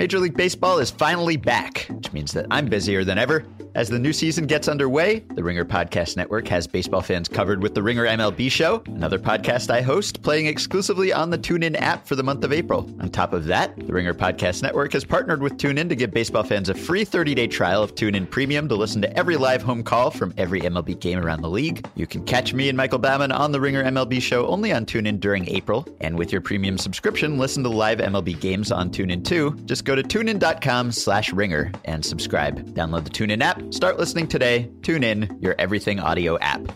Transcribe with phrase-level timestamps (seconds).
[0.00, 3.44] Major League Baseball is finally back, which means that I'm busier than ever.
[3.72, 7.72] As the new season gets underway, the Ringer Podcast Network has baseball fans covered with
[7.72, 12.16] the Ringer MLB Show, another podcast I host, playing exclusively on the TuneIn app for
[12.16, 12.90] the month of April.
[13.00, 16.42] On top of that, the Ringer Podcast Network has partnered with TuneIn to give baseball
[16.42, 20.10] fans a free 30-day trial of TuneIn Premium to listen to every live home call
[20.10, 21.86] from every MLB game around the league.
[21.94, 25.20] You can catch me and Michael Baumann on the Ringer MLB Show only on TuneIn
[25.20, 29.52] during April, and with your premium subscription, listen to live MLB games on TuneIn too.
[29.66, 32.74] Just go to tunein.com slash ringer and subscribe.
[32.74, 33.59] Download the TuneIn app.
[33.68, 34.70] Start listening today.
[34.82, 36.72] Tune in, your everything audio app.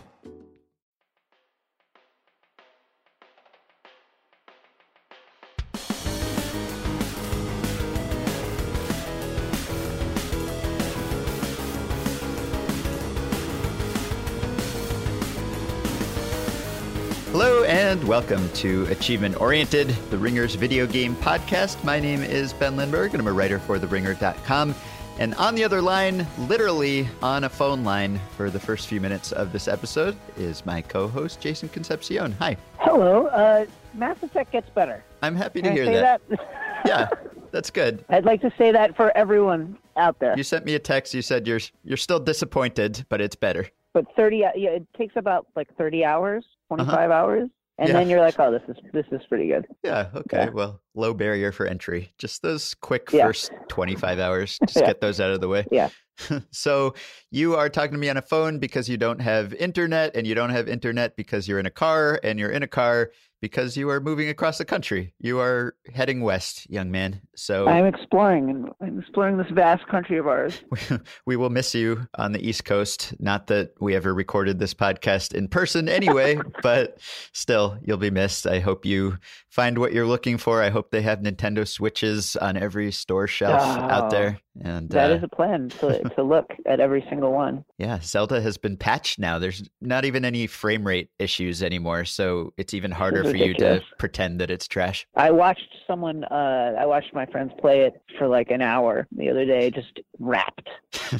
[17.31, 21.83] Hello and welcome to Achievement Oriented, the Ringer's video game podcast.
[21.83, 24.73] My name is Ben Lindbergh and I'm a writer for TheRinger.com.
[25.17, 29.31] And on the other line, literally on a phone line for the first few minutes
[29.31, 32.33] of this episode, is my co host, Jason Concepcion.
[32.33, 32.57] Hi.
[32.79, 33.27] Hello.
[33.27, 35.03] Uh, Mass Effect gets better.
[35.21, 36.21] I'm happy to Can hear that.
[36.29, 36.39] that?
[36.85, 37.07] yeah,
[37.51, 38.03] that's good.
[38.09, 40.35] I'd like to say that for everyone out there.
[40.35, 41.13] You sent me a text.
[41.13, 43.69] You said you're you're still disappointed, but it's better.
[43.93, 47.49] But 30, yeah, it takes about like 30 hours, 25 hours.
[47.77, 47.89] And.
[47.89, 47.93] Yeah.
[47.93, 49.65] then you're like, oh, this is this is pretty good.
[49.83, 50.09] Yeah.
[50.15, 50.45] Okay.
[50.45, 50.49] Yeah.
[50.49, 52.13] Well, low barrier for entry.
[52.17, 53.27] Just those quick Yeah.
[53.27, 54.57] first 25 hours.
[54.67, 55.65] Just get those out of the way.
[55.71, 55.89] Yeah.
[56.51, 56.95] so
[57.31, 60.33] you are talking to me on a phone because you don't have internet, and you
[60.33, 63.89] don't have internet because you're in a car, and you're in a car because you
[63.89, 65.13] are moving across the country.
[65.19, 67.21] You are heading west, young man.
[67.35, 70.61] So I'm exploring and I'm exploring this vast country of ours.
[71.25, 73.13] we will miss you on the East Coast.
[73.19, 76.99] Not that we ever recorded this podcast in person anyway, but
[77.33, 78.47] still, you'll be missed.
[78.47, 79.17] I hope you
[79.49, 80.61] find what you're looking for.
[80.61, 84.39] I hope they have Nintendo Switches on every store shelf out Oh, there.
[84.61, 87.65] And That uh, is a plan to, to look at every single one.
[87.77, 89.37] yeah, Zelda has been patched now.
[89.39, 94.39] There's not even any frame rate issues anymore, so it's even harder you to pretend
[94.41, 95.07] that it's trash.
[95.15, 99.29] I watched someone, uh, I watched my friends play it for like an hour the
[99.29, 100.67] other day, just rapt,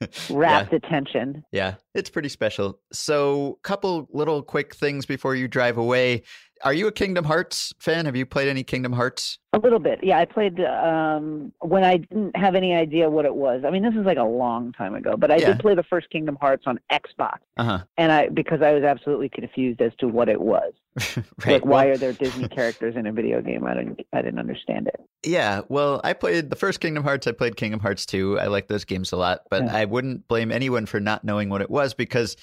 [0.00, 0.06] yeah.
[0.30, 1.44] rapt attention.
[1.52, 2.80] Yeah, it's pretty special.
[2.92, 6.22] So, couple little quick things before you drive away.
[6.64, 8.06] Are you a Kingdom Hearts fan?
[8.06, 9.38] Have you played any Kingdom Hearts?
[9.52, 10.18] A little bit, yeah.
[10.18, 13.62] I played um, when I didn't have any idea what it was.
[13.66, 15.48] I mean, this is like a long time ago, but I Yeah.
[15.48, 17.78] did play the first Kingdom Hearts on Xbox, Uh huh.
[17.96, 20.72] and I because I was absolutely confused as to what it was.
[21.16, 21.24] right.
[21.46, 23.64] Like, why Well, are there Disney characters in a video game?
[23.66, 25.00] I didn't, I didn't understand it.
[25.24, 25.60] yeah.
[25.68, 27.26] Well, I played the first Kingdom Hearts.
[27.26, 28.40] I played Kingdom Hearts 2.
[28.40, 29.76] I like those games a lot, but Yeah.
[29.76, 32.36] I wouldn't blame anyone for not knowing what it was because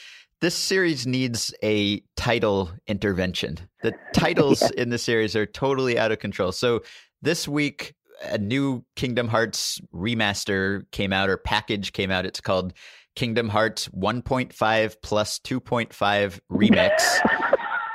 [0.43, 3.57] this series needs a title intervention.
[3.81, 6.51] The titles in the series are totally out of control.
[6.51, 6.83] So,
[7.21, 7.93] this week,
[8.23, 12.25] a new Kingdom Hearts remaster came out or package came out.
[12.25, 12.73] It's called
[13.15, 16.91] Kingdom Hearts 1.5 plus 2.5 remix.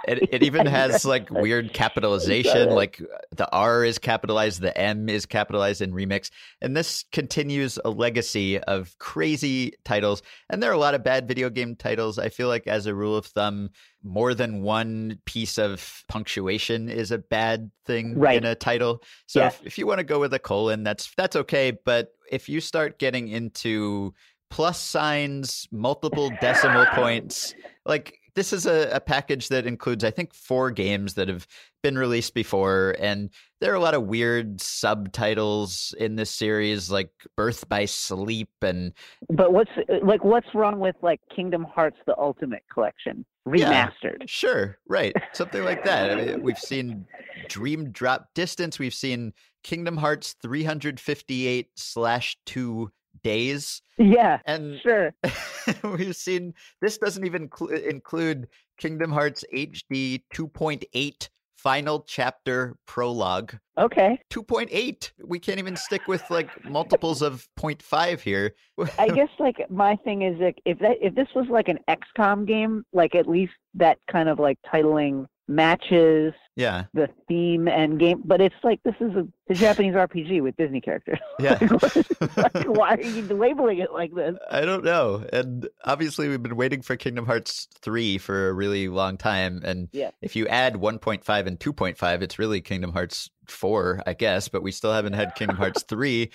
[0.08, 3.00] It, it even has like weird capitalization, like
[3.36, 6.30] the R is capitalized, the M is capitalized in remix.
[6.60, 10.22] And this continues a legacy of crazy titles.
[10.50, 12.18] And there are a lot of bad video game titles.
[12.18, 13.70] I feel like, as a rule of thumb,
[14.02, 18.36] more than one piece of punctuation is a bad thing Right.
[18.36, 19.02] in a title.
[19.26, 21.72] So if, if you want to go with a colon, that's that's okay.
[21.84, 24.14] But if you start getting into
[24.50, 27.54] plus signs, multiple decimal points,
[27.84, 31.44] like this is a, a package that includes, I think, four games that have
[31.82, 37.10] been released before, and there are a lot of weird subtitles in this series, like
[37.36, 38.92] Birth by Sleep, and
[39.28, 39.72] But what's
[40.04, 43.90] like, what's wrong with like Kingdom Hearts: The Ultimate Collection Yeah.
[43.90, 44.22] remastered?
[44.26, 46.12] sure, right, something like that.
[46.12, 47.06] I mean, we've seen
[47.48, 49.32] Dream Drop Distance, we've seen
[49.64, 55.14] Kingdom Hearts 358 slash two days, Yeah, and sure.
[55.84, 58.48] we've seen this doesn't even cl- include
[58.78, 63.54] Kingdom Hearts HD 2.8 final chapter prologue.
[63.76, 64.18] Okay.
[64.30, 65.10] 2.8.
[65.24, 68.54] We can't even stick with like multiples of 0.5 here.
[68.98, 72.46] I guess like my thing is like if that if this was like an XCOM
[72.46, 76.84] game, like at least that kind of like titling matches yeah.
[76.92, 78.22] the theme and game.
[78.24, 81.18] But it's like this is a, a Japanese RPG with Disney characters.
[81.40, 81.56] Yeah.
[82.36, 84.34] like, why are you labeling it like this?
[84.50, 85.24] I don't know.
[85.32, 89.60] And obviously, we've been waiting for Kingdom Hearts 3 for a really long time.
[89.64, 90.10] And Yeah.
[90.20, 94.48] if you add 1.5 and 2.5, it's really Kingdom Hearts 4, I guess.
[94.48, 96.28] But we still haven't had Kingdom Hearts 3.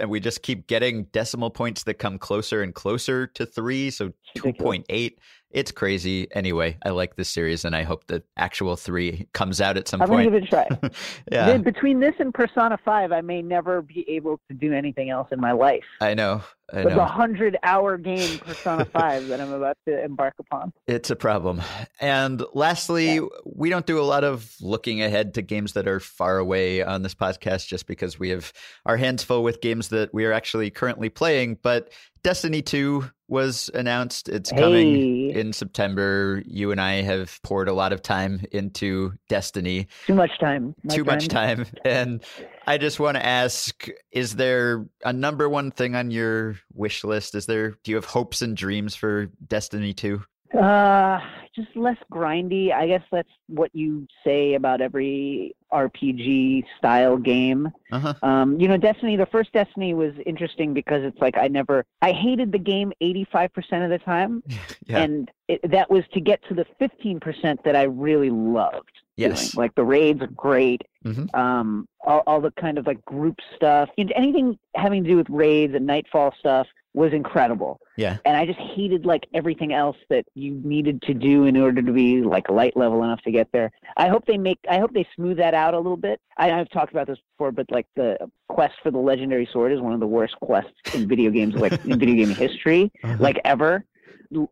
[0.00, 3.90] And we just keep getting decimal points that come closer and closer to 3.
[3.90, 5.16] So 2.8.
[5.56, 6.28] it's crazy.
[6.32, 10.00] Anyway, I like this series, and I hope the actual three comes out at some
[10.00, 10.10] point.
[10.10, 10.90] I'm gonna give it a try.
[11.32, 15.08] yeah, Then Between this and Persona Five, I may never be able to do anything
[15.08, 15.84] else in my life.
[16.02, 16.42] I know.
[16.74, 20.74] I But the hundred-hour game Persona Five that I'm about to embark upon.
[20.86, 21.62] It's a problem.
[22.00, 26.36] And lastly, we don't do a lot of looking ahead to games that are far
[26.36, 28.52] away on this podcast just because we have
[28.84, 31.58] our hands full with games that we are actually currently playing.
[31.62, 34.28] But Destiny 2 was announced.
[34.28, 35.40] It's coming Hey.
[35.40, 36.42] in September.
[36.46, 40.74] You and I have poured a lot of time into Destiny, Too much time.
[40.84, 41.66] my too much time.
[41.84, 42.22] And
[42.66, 47.34] I just want to ask is there a number one thing on your wish list?
[47.34, 50.22] Is there, do you have hopes and dreams for Destiny 2?
[50.58, 51.20] Uh,
[51.56, 52.72] just less grindy.
[52.72, 57.70] I guess that's what you say about every RPG style game.
[57.90, 58.14] Uh huh.
[58.22, 62.12] Um, you know, Destiny, the first Destiny was interesting because it's like I never, I
[62.12, 64.42] hated the game 85% of the time.
[64.88, 65.00] Yeah.
[65.00, 68.92] And it, that was to get to the 15% that I really loved.
[69.16, 69.30] doing.
[69.30, 69.56] Yes.
[69.56, 70.82] Like the raids are great.
[71.04, 71.34] Mhm.
[71.34, 75.74] Um, all, all the kind of like group stuff, anything having to do with raids
[75.74, 77.78] and nightfall stuff was incredible.
[77.96, 78.16] Yeah.
[78.24, 81.92] And I just hated like everything else that you needed to do in order to
[81.92, 83.70] be like light level enough to get there.
[83.98, 86.20] I hope they make, I hope they smooth that out a little bit.
[86.38, 88.16] I, I've talked about this before, but like the
[88.48, 91.72] quest for the legendary sword is one of the worst quests in video games, like
[91.84, 93.16] in video game history, Uh-huh.
[93.20, 93.84] like ever.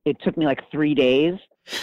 [0.05, 1.35] It took me like three days.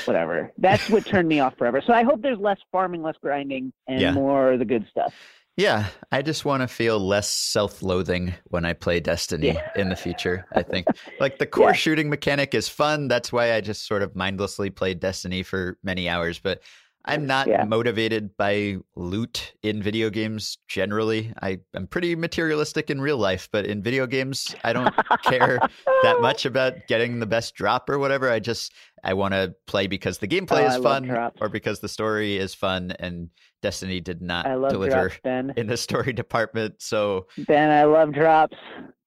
[0.06, 0.52] Whatever.
[0.60, 1.82] That's what turned me off forever.
[1.86, 4.12] So I hope there's less farming, less grinding, and Yeah.
[4.12, 5.12] more of the good stuff.
[5.58, 9.70] Yeah, I just want to feel less self-loathing when I play Destiny Yeah.
[9.76, 10.46] in the future.
[10.54, 10.88] I think
[11.20, 11.74] like the core Yeah.
[11.74, 13.08] shooting mechanic is fun.
[13.08, 16.62] That's why I just sort of mindlessly played Destiny for many hours, but
[17.04, 17.66] I'm not Yeah.
[17.66, 21.34] motivated by loot in video games generally.
[21.42, 24.94] I am pretty materialistic in real life, but in video games I don't
[25.24, 25.60] care
[26.04, 28.30] that much about getting the best drop or whatever.
[28.30, 28.72] I just
[29.04, 32.38] I want to play because the gameplay Oh, is I fun or because the story
[32.38, 33.30] is fun and
[33.62, 35.54] Destiny did not I love deliver drops, Ben.
[35.56, 36.76] in the story department.
[36.80, 38.58] So Ben, I love drops.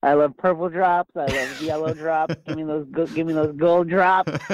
[0.02, 1.10] I love purple drops.
[1.16, 2.34] I love yellow drops.
[2.46, 2.86] Give me those.
[3.14, 4.32] Give me those gold drops.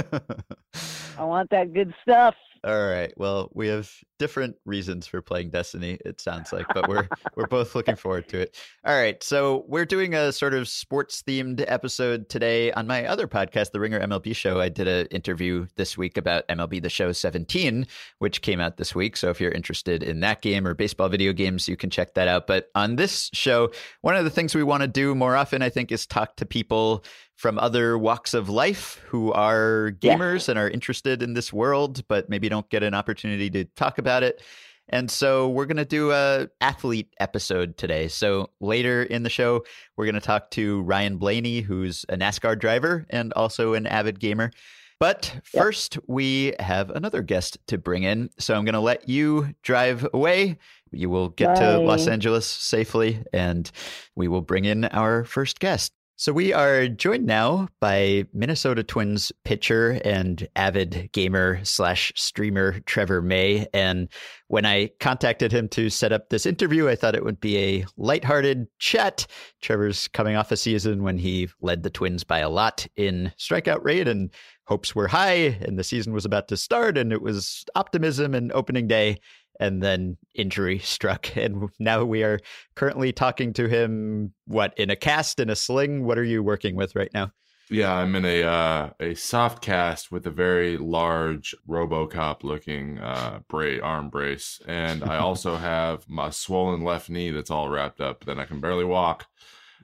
[1.19, 2.35] I want that good stuff.
[2.62, 3.12] All right.
[3.17, 7.75] Well, we have different reasons for playing Destiny, it sounds like, but we're we're both
[7.75, 8.55] looking forward to it.
[8.85, 9.23] All right.
[9.25, 13.81] So we're doing a sort of sports themed episode today on my other podcast, The
[13.81, 14.61] Ringer MLB Show.
[14.61, 17.87] I did an interview this week about MLB The Show 17,
[18.19, 19.17] which came out this week.
[19.17, 22.29] So if you're interested in that game or baseball video games, you can check that
[22.29, 22.47] out.
[22.47, 23.71] But on this show,
[24.03, 26.45] one of the things we want to do more often, I think, is talk to
[26.45, 27.05] people
[27.41, 32.29] from other walks of life who are gamers and are interested in this world, but
[32.29, 34.43] maybe don't get an opportunity to talk about it.
[34.91, 38.09] And so we're going to do a athlete episode today.
[38.09, 39.65] So later in the show,
[39.97, 44.21] we're going to talk to Ryan Blaney, who's a NASCAR driver and also an avid
[44.21, 44.51] gamer.
[44.99, 45.63] But Yep.
[45.65, 48.29] first, we have another guest to bring in.
[48.39, 50.59] So I'm going to let you drive away.
[50.93, 53.71] You will get to Los Angeles safely, and
[54.15, 55.95] we will bring in our first guest.
[56.20, 63.22] So we are joined now by Minnesota Twins pitcher and avid gamer slash streamer Trevor
[63.22, 63.67] May.
[63.72, 64.06] And
[64.49, 67.87] when I contacted him to set up this interview, I thought it would be a
[67.96, 69.26] lighthearted chat.
[69.62, 73.82] Trevor's coming off a season when he led the Twins by a lot in strikeout
[73.82, 74.31] rate and
[74.67, 78.52] hopes were high and the season was about to start and it was optimism and
[78.52, 79.19] opening day
[79.61, 82.41] and then injury struck and now we are
[82.75, 86.75] currently talking to him what in a cast in a sling what are you working
[86.75, 87.31] with right now
[87.70, 93.41] Yeah, I'm in a uh, a soft cast with a very large RoboCop looking uh,
[93.49, 98.25] bra- arm brace, and I also have my swollen left knee that's all wrapped up.
[98.25, 99.27] Then I can barely walk.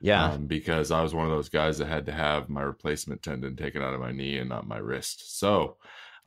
[0.01, 3.23] yeah um, because I was one of those guys that had to have my replacement
[3.23, 5.39] tendon taken out of my knee and not my wrist.
[5.39, 5.77] So,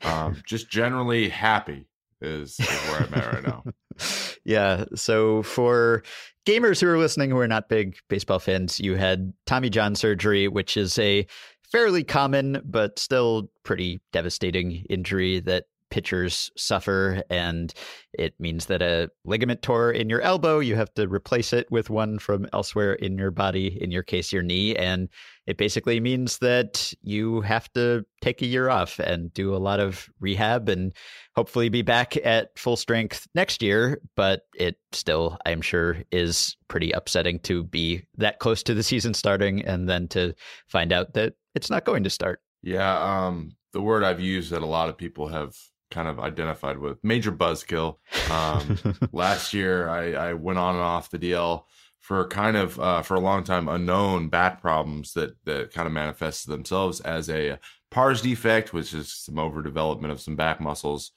[0.02, 1.86] um, just generally happy
[2.20, 3.64] is, is where I'm at right now.
[4.44, 6.02] yeah so for
[6.46, 10.48] gamers who are listening who are not big baseball fans you had tommy john surgery
[10.48, 11.26] which is a
[11.70, 17.74] fairly common but still pretty devastating injury that pitchers suffer and
[18.12, 21.90] it means that a ligament tore in your elbow you have to replace it with
[21.90, 25.08] one from elsewhere in your body in your case your knee and
[25.46, 29.80] it basically means that you have to take a year off and do a lot
[29.80, 30.92] of rehab and
[31.34, 36.90] hopefully be back at full strength next year but it still i'm sure is pretty
[36.92, 40.32] upsetting to be that close to the season starting and then to
[40.68, 42.40] find out that it's not going to start.
[42.62, 45.54] Yeah, um, the word I've used that a lot of people have
[45.90, 47.96] kind of identified with major buzzkill.
[48.30, 48.78] Um,
[49.12, 51.64] last year, I, I went on and off the DL
[51.98, 55.92] for kind of uh, for a long time unknown back problems that that kind of
[55.92, 57.58] manifested themselves as a
[57.90, 61.12] pars defect, which is some overdevelopment of some back muscles.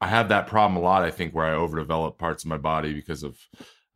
[0.00, 1.04] I have that problem a lot.
[1.04, 3.38] I think where I overdevelop parts of my body because of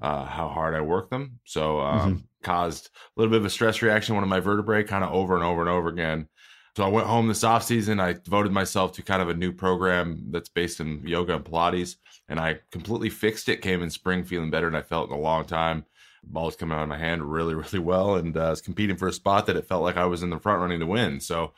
[0.00, 1.40] uh, how hard I work them.
[1.44, 2.20] So um, mm-hmm.
[2.42, 5.34] caused a little bit of a stress reaction one of my vertebrae, kind of over
[5.34, 6.28] and over and over again.
[6.76, 8.00] So I went home this off season.
[8.00, 11.96] I devoted myself to kind of a new program that's based in yoga and Pilates,
[12.28, 13.62] and I completely fixed it.
[13.62, 15.86] Came in spring feeling better than I felt in a long time.
[16.22, 18.96] Ball was coming out of my hand really, really well, and uh, I was competing
[18.96, 21.18] for a spot that it felt like I was in the front running to win.
[21.18, 21.54] So,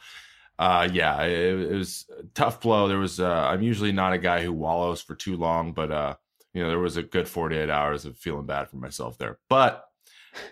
[0.57, 2.87] uh, yeah, it, it, was a tough blow.
[2.87, 6.15] There was, uh, I'm usually not a guy who wallows for too long, but uh,
[6.55, 9.41] you know, there was a good 48 hours of feeling bad for myself there.
[9.49, 9.85] But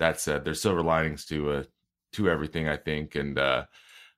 [0.01, 1.63] that said, there's silver linings to uh,
[2.15, 3.67] to everything, I think, and uh,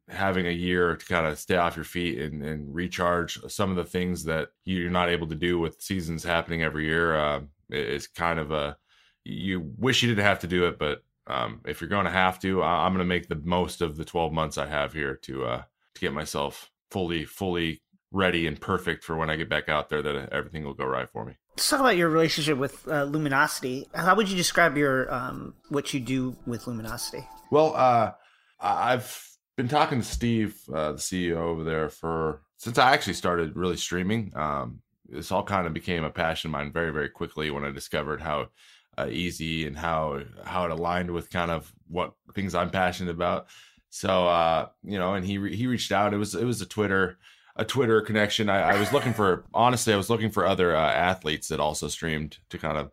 [0.08, 3.76] having a year to kind of stay off your feet and, and recharge some of
[3.76, 8.06] the things that you're not able to do with seasons happening every year uh, is
[8.06, 8.76] kind of a
[9.24, 12.38] you wish you didn't have to do it but um, if you're going to have
[12.40, 15.44] to i'm going to make the most of the 12 months i have here to
[15.44, 15.62] uh,
[15.94, 20.00] to get myself fully fully ready and perfect for when i get back out there
[20.00, 21.34] that everything will go right for me.
[21.56, 23.88] Let's talk about your relationship with uh, luminosity.
[23.92, 27.26] How would you describe your um, what you do with luminosity?
[27.50, 28.12] Well uh,
[28.60, 33.56] i've been talking to Steve, uh, the CEO over there, for since I actually started
[33.56, 34.32] really streaming.
[34.36, 37.72] Um, this all kind of became a passion of mine very, very quickly when I
[37.72, 38.50] discovered how
[38.96, 43.48] uh, easy and how how it aligned with kind of what things I'm passionate about.
[43.90, 46.14] So uh, you know, and he re- he reached out.
[46.14, 47.18] It was it was a Twitter
[47.56, 48.48] a Twitter connection.
[48.48, 51.88] I, I was looking for honestly, I was looking for other uh, athletes that also
[51.88, 52.92] streamed to kind of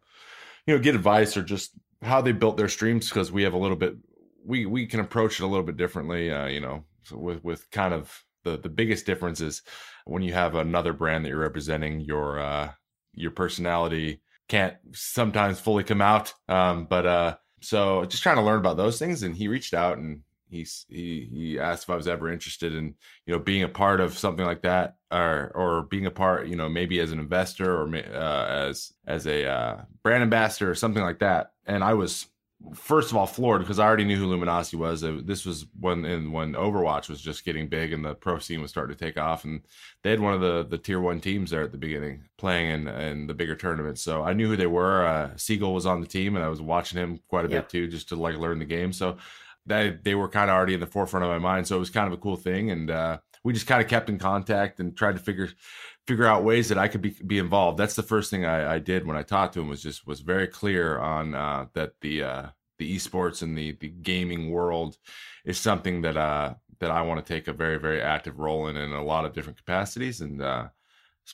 [0.65, 3.57] you know get advice or just how they built their streams because we have a
[3.57, 3.97] little bit
[4.45, 6.31] we we can approach it a little bit differently.
[6.31, 9.61] Uh, you know, so with with kind of the the biggest difference is
[10.05, 12.71] when you have another brand that you're representing, your uh,
[13.13, 16.33] your personality can't sometimes fully come out.
[16.47, 19.97] Um, but uh, so just trying to learn about those things, and he reached out
[19.97, 23.69] and he's he he asked if I was ever interested in you know being a
[23.69, 27.19] part of something like that or or being a part you know maybe as an
[27.19, 31.93] investor or uh, as as a uh, brand ambassador or something like that and I
[31.93, 32.27] was
[32.73, 35.01] first of all floored because I already knew who Luminosity was.
[35.01, 38.71] This was when in, when Overwatch was just getting big and the pro scene was
[38.71, 39.61] starting to take off, and
[40.01, 42.87] they had one of the the tier one teams there at the beginning playing in
[42.87, 44.01] in the bigger tournaments.
[44.01, 45.05] So I knew who they were.
[45.05, 47.59] Uh, Seagull was on the team, and I was watching him quite a yeah.
[47.59, 48.93] bit too, just to like learn the game.
[48.93, 49.17] So
[49.67, 51.67] that they were kind of already in the forefront of my mind.
[51.67, 54.09] So it was kind of a cool thing, and uh, we just kind of kept
[54.09, 55.49] in contact and tried to figure
[56.07, 57.77] figure out ways that I could be be involved.
[57.77, 60.19] That's the first thing I, I did when I talked to him was just was
[60.19, 62.47] very clear on uh, that the uh,
[62.77, 64.97] the esports and the the gaming world
[65.45, 68.77] is something that uh that I want to take a very very active role in
[68.77, 70.67] in a lot of different capacities and uh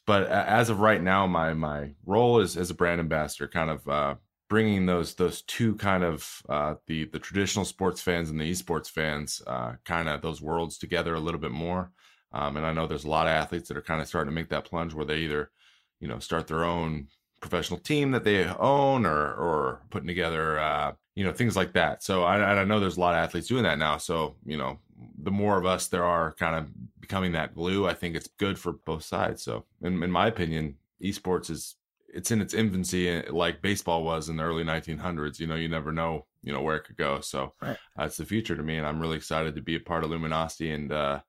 [0.05, 3.87] but as of right now my my role is as a brand ambassador kind of
[3.87, 4.15] uh
[4.49, 8.89] bringing those those two kind of uh the the traditional sports fans and the esports
[8.89, 11.91] fans uh kind of those worlds together a little bit more
[12.33, 14.35] um and I know there's a lot of athletes that are kind of starting to
[14.35, 15.51] make that plunge where they either
[15.99, 17.07] you know start their own
[17.39, 22.03] professional team that they own or or putting together uh you know things like that.
[22.03, 23.97] So I, I know there's a lot of athletes doing that now.
[23.97, 24.79] So you know
[25.21, 26.67] the more of us there are kind of
[26.99, 29.43] becoming that glue i think it's good for both sides.
[29.43, 31.75] So in, in my opinion esports is
[32.13, 35.67] it's in its infancy eh, like baseball was in the early 1900s you know you
[35.67, 37.19] never know you know where it could go.
[37.19, 37.77] So right.
[37.95, 40.71] that's the future to me and i'm really excited to be a part of luminosity
[40.71, 41.19] and uh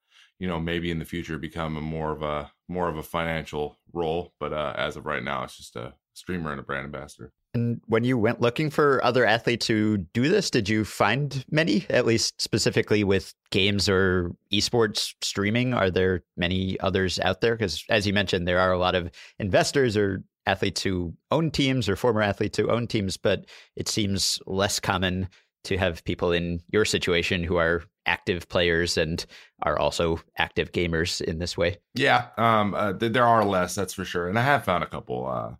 [0.43, 3.79] you know maybe in the future become a more of a more of a financial
[3.93, 7.33] role but uh as of right now it's just a streamer and a brand ambassador
[7.55, 11.85] and when you went looking for other athletes who do this, did you find many,
[11.91, 15.75] at least specifically with games or esports streaming?
[15.75, 17.55] Are there many others out there?
[17.55, 21.91] Because as you mentioned, there are a lot of investors or athletes who own teams
[21.91, 23.45] or former athletes who own teams, but
[23.77, 25.29] it seems less common
[25.65, 29.25] to have people in your situation who are active players and
[29.63, 31.79] are also active gamers in this way.
[31.95, 34.29] Yeah, um, uh, there are less, that's for sure.
[34.29, 35.27] And I have found a couple.
[35.27, 35.55] Uh,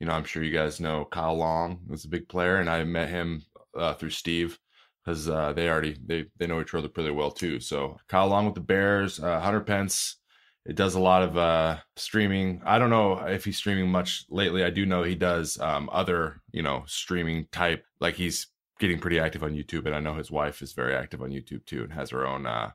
[0.00, 2.82] you know, I'm sure you guys know Kyle Long was a big player, and I
[2.82, 3.42] met him
[3.76, 4.58] uh, through Steve
[5.04, 7.60] because uh, they already they they know each other pretty well too.
[7.60, 10.16] So Kyle Long with the Bears, uh, Hunter Pence.
[10.64, 12.62] It does a lot of uh, streaming.
[12.64, 14.62] I don't know if he's streaming much lately.
[14.62, 17.84] I do know he does um, other, you know, streaming type.
[18.00, 18.46] Like he's
[18.82, 21.64] getting pretty active on YouTube, and I know his wife is very active on YouTube
[21.64, 22.72] too, and has her own uh,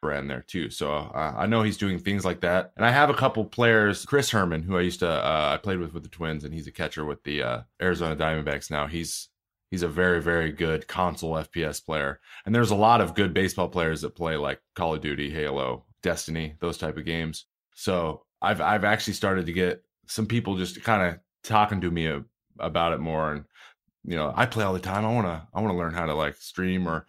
[0.00, 0.70] brand there too.
[0.70, 2.72] So uh, I know he's doing things like that.
[2.76, 5.78] And I have a couple players, Chris Herrmann, who I used to uh, I played
[5.78, 8.86] with with the Twins, and he's a catcher with the uh, Arizona Diamondbacks now.
[8.86, 9.28] He's
[9.70, 12.20] he's a very very good console FPS player.
[12.46, 15.84] And there's a lot of good baseball players that play like Call of Duty, Halo,
[16.02, 17.44] Destiny, those type of games.
[17.74, 22.10] So I've I've actually started to get some people just kind of talking to me
[22.58, 23.44] about it more and
[24.04, 25.04] you know, I play all the time.
[25.04, 27.06] I want to, I want to learn how to like stream or,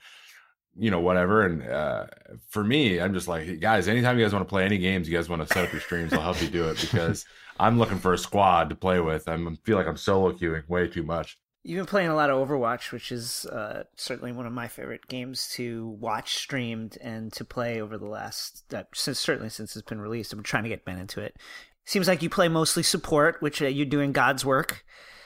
[0.77, 1.45] you know, whatever.
[1.45, 2.07] And uh,
[2.49, 5.15] for me, I'm just like, guys, anytime you guys want to play any games, you
[5.15, 7.25] guys want to set up your streams, I'll help you do it because
[7.59, 9.27] I'm looking for a squad to play with.
[9.27, 11.37] I'm, feel like I'm solo queuing way too much.
[11.63, 15.07] You've been playing a lot of Overwatch, which is uh, certainly one of my favorite
[15.07, 19.87] games to watch streamed and to play over the last uh, since certainly since it's
[19.87, 20.33] been released.
[20.33, 21.37] I've been trying to get Ben into it.
[21.85, 24.83] Seems like you play mostly support, which uh, you're doing God's work.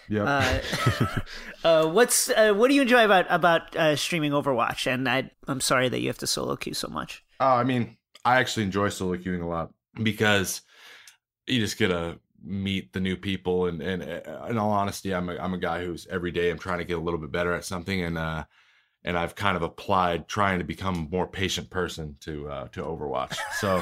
[0.09, 0.23] Yeah.
[0.23, 1.19] Uh,
[1.63, 4.91] uh, what's uh, what do you enjoy about about uh, streaming Overwatch?
[4.91, 7.23] And I, I'm sorry that you have to solo queue so much.
[7.39, 9.71] Oh, I mean, I actually enjoy solo queuing a lot
[10.01, 10.61] because
[11.47, 15.35] you just get to meet the new people and and in all honesty i'm a,
[15.37, 17.65] I'm a guy who's every day i'm trying to get a little bit better at
[17.65, 18.43] something and uh
[19.03, 22.83] and i've kind of applied trying to become a more patient person to uh to
[22.83, 23.81] overwatch so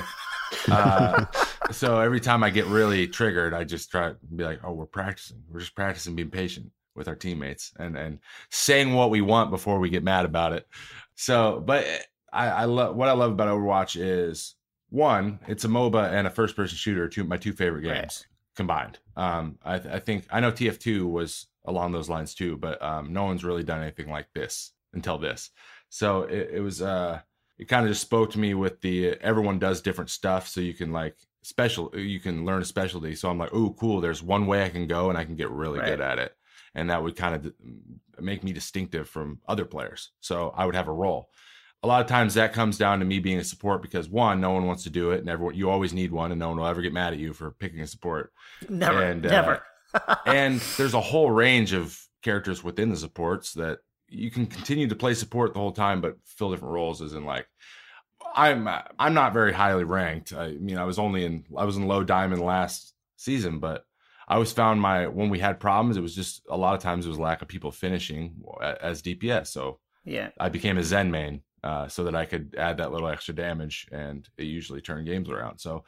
[0.72, 1.26] uh
[1.72, 4.86] so every time i get really triggered i just try to be like oh we're
[4.86, 8.20] practicing we're just practicing being patient with our teammates and and
[8.52, 10.68] saying what we want before we get mad about it
[11.16, 11.86] so but
[12.32, 14.56] i i love what i love about overwatch is
[14.90, 17.96] one, it's a MOBA and a first person shooter, two my two favorite games.
[17.96, 19.00] Right combined.
[19.16, 23.24] Um, I, I, think I know TF2 was along those lines too, but um, no
[23.26, 25.50] one's really done anything like this until this.
[25.90, 27.20] So it, it was uh,
[27.58, 30.74] it kind of just spoke to me with the everyone does different stuff, so you
[30.74, 33.16] can like special you can learn a specialty.
[33.16, 34.02] So I'm like, oh, cool.
[34.02, 35.90] There's one way I can go, and I can get really right.
[35.90, 36.34] good at it,
[36.74, 37.54] and that would kind of
[38.20, 40.12] make me distinctive from other players.
[40.20, 41.30] So I would have a role
[41.84, 44.52] a lot of times that comes down to me being a support because one, no
[44.52, 46.66] one wants to do it, and everyone you always need one, and no one will
[46.66, 48.32] ever get mad at you for picking a support.
[48.70, 49.64] Never, and, uh, never.
[49.94, 54.88] Uh, and there's a whole range of characters within the supports that you can continue
[54.88, 57.02] to play support the whole time, but fill different roles.
[57.02, 57.48] As in, like,
[58.34, 58.68] I'm
[59.00, 60.34] I'm not very highly ranked.
[60.34, 63.86] I mean, I was only in I was in low diamond last season, but
[64.28, 67.06] I always found my when we had problems, it was just a lot of times
[67.06, 68.42] it was lack of people finishing
[68.82, 69.48] as DPS.
[69.48, 73.08] So yeah, I became a Zen main uh, so that I could add that little
[73.08, 75.60] extra damage, and it usually turned games around.
[75.60, 75.84] So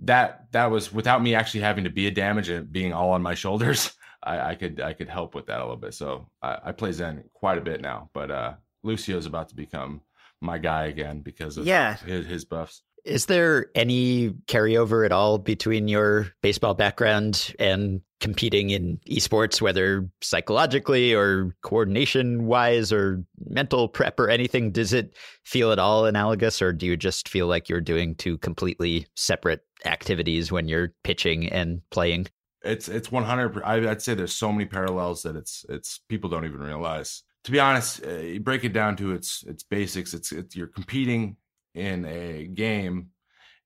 [0.00, 3.22] that that was without me actually having to be a damage and being all on
[3.22, 3.92] my shoulders.
[4.22, 5.94] I, I could I could help with that a little bit.
[5.94, 10.00] So I, I play Zen quite a bit now, but uh, Lucio's about to become
[10.40, 11.96] my guy again because of yeah.
[11.96, 12.82] his, his buffs.
[13.04, 20.08] Is there any carryover at all between your baseball background and competing in esports, whether
[20.22, 24.72] psychologically or coordination wise or mental prep or anything?
[24.72, 28.38] Does it feel at all analogous, or do you just feel like you're doing two
[28.38, 32.26] completely separate activities when you're pitching and playing?
[32.62, 33.62] It's it's 100.
[33.62, 37.22] I'd say there's so many parallels that it's it's people don't even realize.
[37.46, 40.14] To be honest, uh, you break it down to its its basics.
[40.14, 41.36] It's it's you're competing
[41.76, 43.10] in a game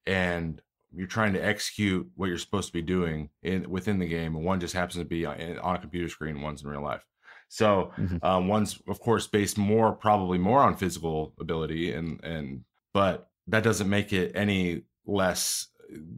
[0.06, 0.60] and
[0.92, 4.44] you're trying to execute what you're supposed to be doing in within the game and
[4.44, 7.04] one just happens to be on, a computer screen one's in real life
[7.48, 8.16] so mm-hmm.
[8.24, 13.62] um, one's of course based more probably more on physical ability and and but that
[13.62, 15.68] doesn't make it any less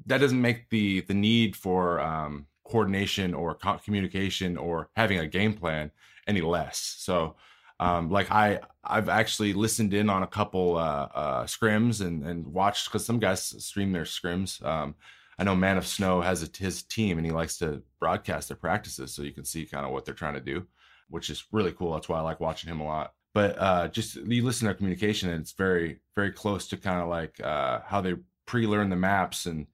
[0.06, 5.26] that doesn't make the the need for um, coordination or co- communication or having a
[5.26, 5.90] game plan
[6.26, 7.36] any less so
[7.82, 12.46] um, like I, I've actually listened in on a couple uh, uh, scrims and and
[12.46, 14.64] watched because some guys stream their scrims.
[14.64, 14.94] Um,
[15.38, 18.56] I know Man of Snow has a, his team and he likes to broadcast their
[18.56, 20.66] practices so you can see kind of what they're trying to do,
[21.08, 21.94] which is really cool.
[21.94, 23.14] That's why I like watching him a lot.
[23.34, 27.00] But uh, just you listen to their communication and it's very very close to kind
[27.00, 28.14] of like uh, how they
[28.46, 29.66] pre-learn the maps and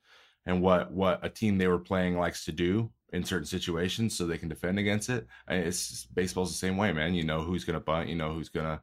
[0.47, 4.27] and what what a team they were playing likes to do in certain situations so
[4.27, 5.27] they can defend against it.
[5.49, 7.15] it's baseball's the same way, man.
[7.15, 8.83] You know who's gonna bunt, you know who's gonna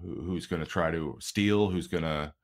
[0.00, 2.34] who's gonna try to steal, who's gonna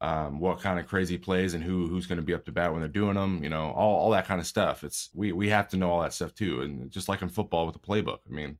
[0.00, 2.70] um, what kind of crazy plays and who who's going to be up to bat
[2.72, 3.42] when they're doing them.
[3.42, 4.84] You know, all all that kind of stuff.
[4.84, 6.60] It's we we have to know all that stuff too.
[6.62, 8.58] And just like in football with the playbook, I mean,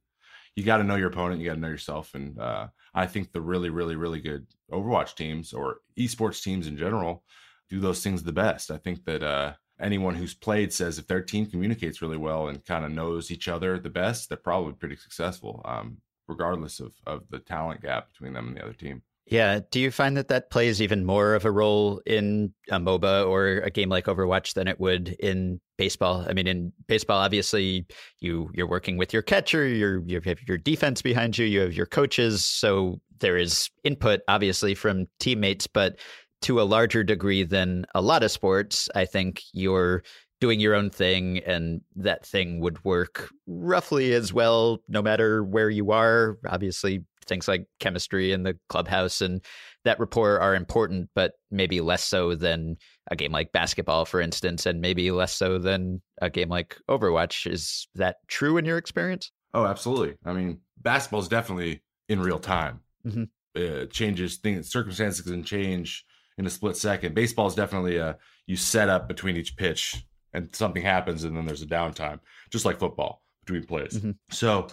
[0.57, 2.14] you got to know your opponent, you got to know yourself.
[2.14, 6.79] And uh, I think the really really really good Overwatch teams or esports teams in
[6.79, 7.24] general
[7.68, 8.70] do those things the best.
[8.70, 12.64] I think that uh, anyone who's played says if their team communicates really well and
[12.64, 17.22] kind of knows each other the best, they're probably pretty successful, um, regardless of, of
[17.30, 19.02] the talent gap between them and the other team.
[19.26, 19.60] Yeah.
[19.70, 23.60] Do you find that that plays even more of a role in a MOBA or
[23.60, 26.26] a game like Overwatch than it would in baseball?
[26.28, 27.87] I mean, in baseball, obviously,
[28.20, 31.72] you you're working with your catcher, you you have your defense behind you, you have
[31.72, 35.98] your coaches, so there is input obviously from teammates, but
[36.44, 40.02] to a larger degree than a lot of sports, I think you're
[40.40, 45.70] doing your own thing and that thing would work roughly as well no matter where
[45.70, 46.38] you are.
[46.46, 49.42] Obviously, things like chemistry in the clubhouse and
[49.85, 52.76] that rapport are important, but maybe less so than
[53.11, 57.50] a game like basketball, for instance, and maybe less so than a game like Overwatch.
[57.50, 59.33] Is that true in your experience?
[59.54, 60.16] Oh, absolutely.
[60.26, 62.80] I mean, basketball is definitely in real time.
[63.07, 63.30] Mhm.
[63.54, 66.04] It changes things, circumstances can change
[66.38, 67.14] in a split second.
[67.14, 71.46] Baseball is definitely a you set up between each pitch and something happens and then
[71.46, 72.20] there's a downtime,
[72.50, 74.00] just like football between plays.
[74.00, 74.16] Mhm.
[74.30, 74.66] So,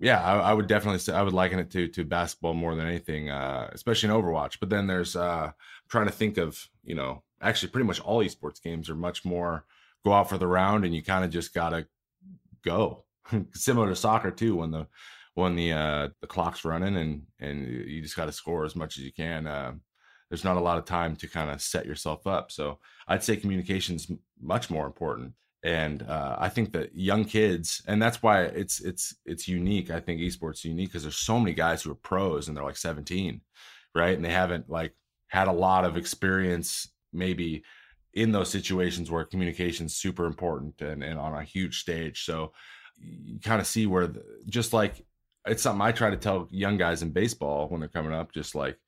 [0.00, 2.86] yeah, I, I would definitely say I would liken it to to basketball more than
[2.86, 4.58] anything, uh, especially in Overwatch.
[4.60, 8.24] But then there's uh, I'm trying to think of you know actually pretty much all
[8.24, 9.64] esports games are much more
[10.04, 11.86] go out for the round and you kind of just gotta
[12.64, 13.04] go
[13.54, 14.86] similar to soccer too when the
[15.34, 18.98] when the uh the clock's running and and you just got to score as much
[18.98, 19.72] as you can uh,
[20.30, 22.50] there's not a lot of time to kind of set yourself up.
[22.50, 25.34] So i'd say communication's m- much more important.
[25.62, 29.90] And uh, i think that young kids and that's why it's it's it's unique.
[29.90, 32.64] I think esports is unique because there's so many guys who are pros and they're
[32.64, 33.40] like 17
[33.94, 34.16] right?
[34.16, 34.92] And they haven't like
[35.28, 37.62] had a lot of experience maybe
[38.12, 42.24] in those situations where communication is super important and, and on a huge stage.
[42.24, 42.52] So
[42.98, 45.04] you kind of see where the, just like
[45.46, 48.54] it's something I try to tell young guys in baseball when they're coming up, just
[48.54, 48.78] like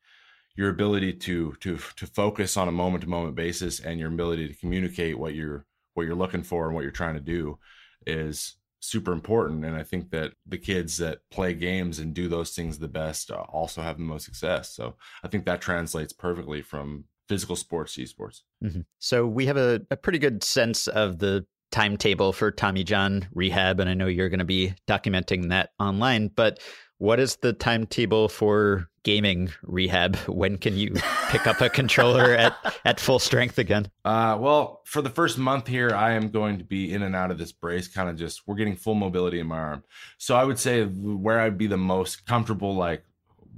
[0.57, 4.47] your ability to to to focus on a moment to moment basis and your ability
[4.47, 7.57] to communicate what you're what you're looking for and what you're trying to do
[8.05, 9.65] is super important.
[9.65, 13.31] And I think that the kids that play games and do those things the best
[13.31, 14.73] uh, also have the most success.
[14.75, 18.41] So I think that translates perfectly from physical sports to esports.
[18.63, 18.85] Mhm.
[18.99, 23.79] So we have a, a pretty good sense of the timetable for Tommy John rehab,
[23.79, 26.29] and I know you're going to be documenting that online.
[26.29, 26.59] But
[26.99, 30.15] what is the timetable for gaming rehab?
[30.27, 30.95] When can you
[31.29, 32.55] pick up a controller at,
[32.85, 33.89] at full strength again?
[34.03, 37.31] Uh, well, for the first month here, I am going to be in and out
[37.31, 39.83] of this brace, kind of just we're getting full mobility in my arm.
[40.17, 43.03] So I would say where I'd be the most comfortable, like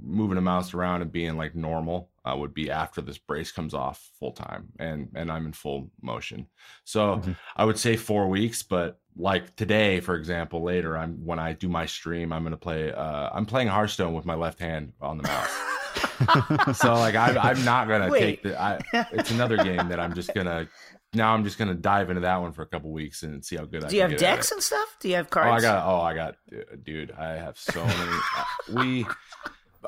[0.02, 3.74] moving a mouse around and being like normal, uh, would be after this brace comes
[3.74, 6.46] off full time and and I'm in full motion.
[6.84, 7.36] So Mhm.
[7.56, 11.68] I would say four weeks, but like today, for example, later I'm when I do
[11.68, 12.92] my stream, I'm gonna play.
[12.92, 16.76] Uh, I'm playing Hearthstone with my left hand on the mouse.
[16.78, 18.20] so like I'm, I'm not gonna Wait.
[18.20, 18.60] take the.
[18.60, 18.80] I,
[19.12, 20.68] it's another game that I'm just gonna.
[21.12, 23.64] Now I'm just gonna dive into that one for a couple weeks and see how
[23.64, 24.96] good I Do you have decks and stuff?
[25.00, 25.46] Do you have cards?
[25.46, 25.64] Oh, cards?
[25.64, 25.86] I got.
[25.86, 26.84] Oh, I got.
[26.84, 28.12] Dude, I have so many.
[28.36, 29.06] uh, we.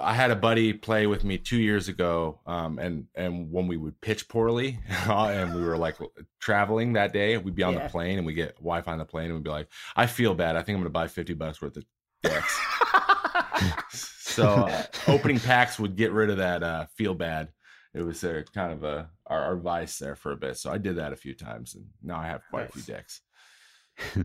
[0.03, 3.77] I had a buddy play with me two years ago, um, and and when we
[3.77, 5.97] would pitch poorly, and we were like
[6.41, 7.85] traveling that day, we'd be on Yeah.
[7.85, 10.35] the plane and we get Wi-Fi on the plane, and we'd be like, "I feel
[10.35, 10.57] bad.
[10.57, 11.85] I think I'm gonna buy fifty bucks worth of
[12.23, 12.59] decks."
[13.91, 17.49] so uh, opening packs would get rid of that uh, feel bad.
[17.95, 20.57] It was uh, kind of a our, our vice there for a bit.
[20.57, 23.21] So I did that a few times, and now I have quite a few decks.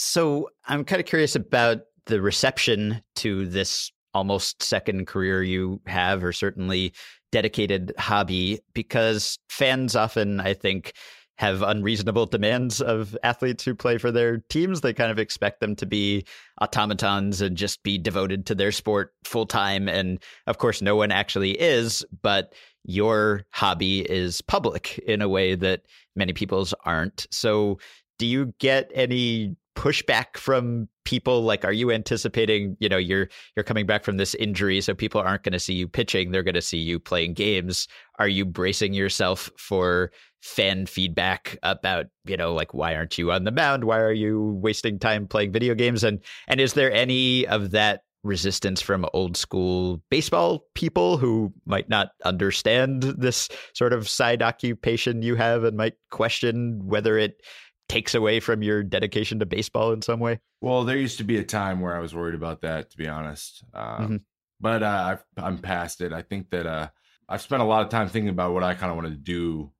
[0.00, 6.24] So I'm kind of curious about the reception to this almost second career you have,
[6.24, 6.92] or certainly
[7.30, 10.92] dedicated hobby, because fans often, I think,
[11.38, 14.80] have unreasonable demands of athletes who play for their teams.
[14.80, 16.24] They kind of expect them to be
[16.60, 19.88] automatons and just be devoted to their sport full time.
[19.88, 20.18] And
[20.48, 25.82] of course, no one actually is, but your hobby is public in a way that
[26.16, 27.26] many people's aren't.
[27.30, 27.78] So,
[28.18, 31.42] do you get any pushback from people?
[31.42, 35.20] Like are you anticipating you know you're you're coming back from this injury so people
[35.20, 37.86] aren't going to see you pitching they're going to see you playing games.
[38.18, 40.10] Are you bracing yourself for
[40.40, 43.84] fan feedback about you know like why aren't you on the mound?
[43.84, 46.02] Why are you wasting time playing video games?
[46.02, 51.88] And and is there any of that resistance from old school baseball people who might
[51.88, 57.40] not understand this sort of side occupation you have and might question whether it
[57.88, 60.40] takes away from your dedication to baseball in some way?
[60.60, 63.08] Well, there used to be a time where I was worried about that, to be
[63.08, 63.64] honest.
[63.74, 64.20] Um, Mhm.
[64.60, 66.12] But uh, I've, I'm past it.
[66.12, 66.88] I think that uh,
[67.28, 69.70] I've spent a lot of time thinking about what I kind of want to do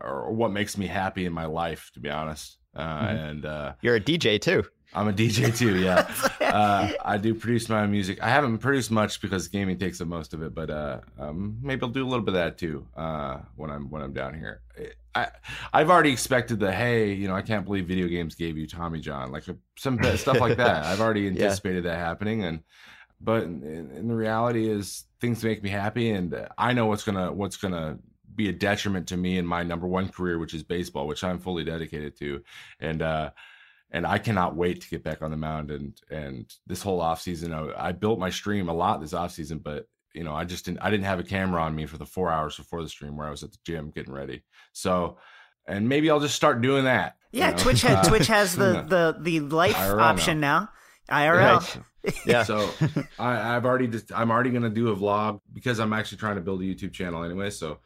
[0.00, 2.58] or what makes me happy in my life, to be honest.
[2.74, 3.30] Uh, Mhm.
[3.30, 4.64] And uh, You're a DJ too.
[4.94, 6.08] I'm a DJ too, yeah.
[6.40, 8.22] uh, I do produce my own music.
[8.22, 11.82] I haven't produced much because gaming takes up most of it, but uh, um, maybe
[11.82, 14.60] I'll do a little bit of that too uh, when I'm when I'm down here.
[15.14, 15.28] I
[15.72, 19.00] I've already expected the hey, you know, I can't believe video games gave you Tommy
[19.00, 19.44] John, like
[19.76, 20.84] some stuff like that.
[20.84, 22.60] I've already anticipated that happening, and
[23.20, 27.32] but in, in the reality is things make me happy, and I know what's gonna
[27.32, 27.98] what's gonna
[28.36, 31.40] be a detriment to me in my number one career, which is baseball, which I'm
[31.40, 32.44] fully dedicated to,
[32.78, 33.02] and.
[33.02, 33.30] uh
[33.90, 37.74] and I cannot wait to get back on the mound and and this whole offseason
[37.76, 40.80] I, I built my stream a lot this offseason but you know I just didn't
[40.82, 43.26] I didn't have a camera on me for the 4 hours before the stream where
[43.26, 44.42] I was at the gym getting ready
[44.72, 45.18] so
[45.66, 47.56] and maybe I'll just start doing that you Yeah, know?
[47.58, 48.82] Twitch has Twitch has the yeah.
[48.82, 50.68] the the life IRL option now.
[51.10, 51.58] IRL.
[51.58, 52.16] Right.
[52.26, 52.42] Yeah.
[52.44, 52.70] so
[53.18, 56.42] I, I've already just I'm already gonna do a vlog because I'm actually trying to
[56.42, 57.50] build a YouTube channel anyway.
[57.50, 57.78] So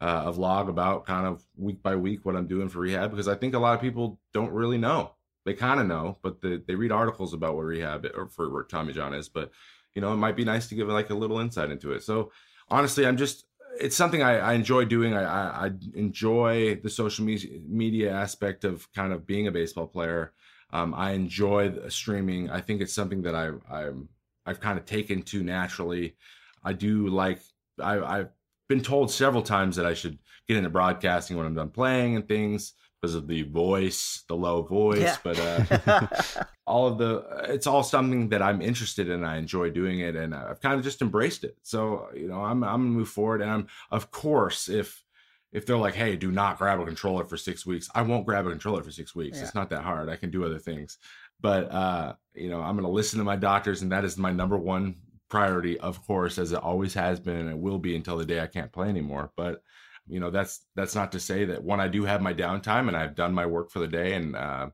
[0.00, 3.28] uh, a vlog about kind of week by week what I'm doing for rehab because
[3.28, 5.13] I think a lot of people don't really know.
[5.44, 8.64] They kind of know, but the, they read articles about what rehab or for where
[8.64, 9.28] Tommy John is.
[9.28, 9.50] But
[9.94, 12.02] you know, it might be nice to give like a little insight into it.
[12.02, 12.32] So
[12.68, 13.44] honestly, I'm just
[13.78, 15.14] it's something I, I enjoy doing.
[15.14, 19.86] I, I, I enjoy the social media media aspect of kind of being a baseball
[19.86, 20.32] player.
[20.72, 22.50] Um, I enjoy streaming.
[22.50, 24.08] I think it's something that I I'm
[24.46, 26.16] I've kind of taken to naturally.
[26.62, 27.40] I do like
[27.80, 28.30] I, I've
[28.68, 32.26] been told several times that I should get into broadcasting when I'm done playing and
[32.26, 32.72] things
[33.04, 35.00] because of the voice, the low voice.
[35.00, 35.16] Yeah.
[35.22, 36.06] But uh,
[36.66, 39.22] all of the, it's all something that I'm interested in.
[39.22, 41.58] I enjoy doing it, and I've kind of just embraced it.
[41.62, 45.04] So you know, I'm I'm gonna move forward, and I'm of course if
[45.52, 48.46] if they're like, hey, do not grab a controller for six weeks, I won't grab
[48.46, 49.36] a controller for six weeks.
[49.36, 49.44] Yeah.
[49.44, 50.08] It's not that hard.
[50.08, 50.98] I can do other things.
[51.40, 54.56] But uh, you know, I'm gonna listen to my doctors, and that is my number
[54.56, 54.96] one
[55.28, 58.40] priority, of course, as it always has been, and it will be until the day
[58.40, 59.32] I can't play anymore.
[59.36, 59.62] But
[60.06, 62.96] you know that's that's not to say that when I do have my downtime and
[62.96, 64.68] I've done my work for the day and uh,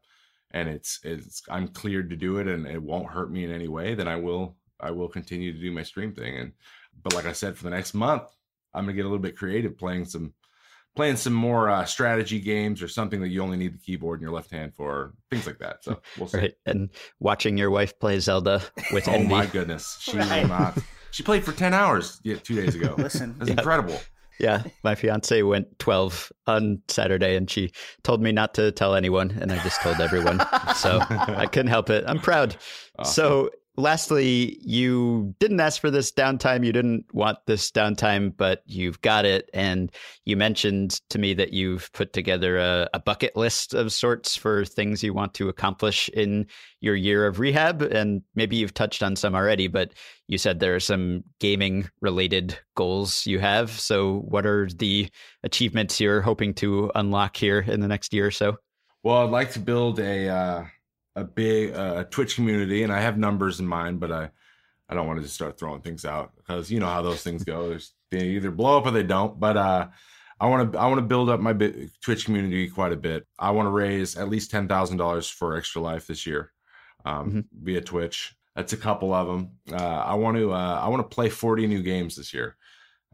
[0.51, 3.69] and it's it's I'm cleared to do it and it won't hurt me in any
[3.69, 6.37] way, then I will I will continue to do my stream thing.
[6.37, 6.53] And
[7.03, 8.25] but like I said, for the next month,
[8.75, 10.35] I'm gonna get a little bit creative playing some
[10.97, 14.23] playing some more uh, strategy games or something that you only need the keyboard in
[14.23, 15.85] your left hand for things like that.
[15.85, 16.38] So we'll see.
[16.38, 16.55] Right.
[16.66, 16.90] And
[17.21, 18.62] watching your wife play Zelda
[18.93, 19.29] with oh envy.
[19.29, 20.43] my goodness, she right.
[20.43, 20.79] will not.
[21.12, 22.95] She played for ten hours two days ago.
[22.99, 24.01] Listen, that's incredible.
[24.40, 27.70] Yeah, my fiance went 12 on Saturday and she
[28.03, 30.40] told me not to tell anyone and I just told everyone.
[30.74, 32.05] so I couldn't help it.
[32.07, 32.57] I'm proud.
[32.98, 33.12] Awesome.
[33.12, 33.50] So
[33.81, 36.64] lastly, you didn't ask for this downtime.
[36.64, 39.51] You didn't want this downtime, but you've got it.
[39.53, 39.90] And
[40.25, 44.64] you mentioned to me that you've put together a, a, bucket list of sorts for
[44.64, 46.47] things you want to accomplish in
[46.81, 47.83] your year of rehab.
[47.83, 49.93] And maybe you've touched on some already, but
[50.29, 53.71] you said there are some gaming related goals you have.
[53.71, 55.11] So, what are the
[55.43, 58.57] achievements you're hoping to unlock here in the next year or so?
[59.03, 60.29] Well, I'd like to build a.
[60.29, 60.64] Uh
[61.20, 64.30] a big uh, Twitch community, and I have numbers in mind, but I
[64.88, 67.44] I don't want to just start throwing things out because you know how those things
[67.44, 67.68] go.
[67.68, 69.38] There's, they either blow up or they don't.
[69.38, 69.88] But uh,
[70.40, 71.52] I want to I want to build up my
[72.02, 73.26] Twitch community quite a bit.
[73.38, 76.52] I want to raise at least ten thousand dollars for Extra Life this year
[77.04, 77.40] um, mm-hmm.
[77.62, 78.35] via Twitch.
[78.56, 79.50] That's a couple of them.
[79.72, 82.56] Uh, I want to uh, I want to play forty new games this year,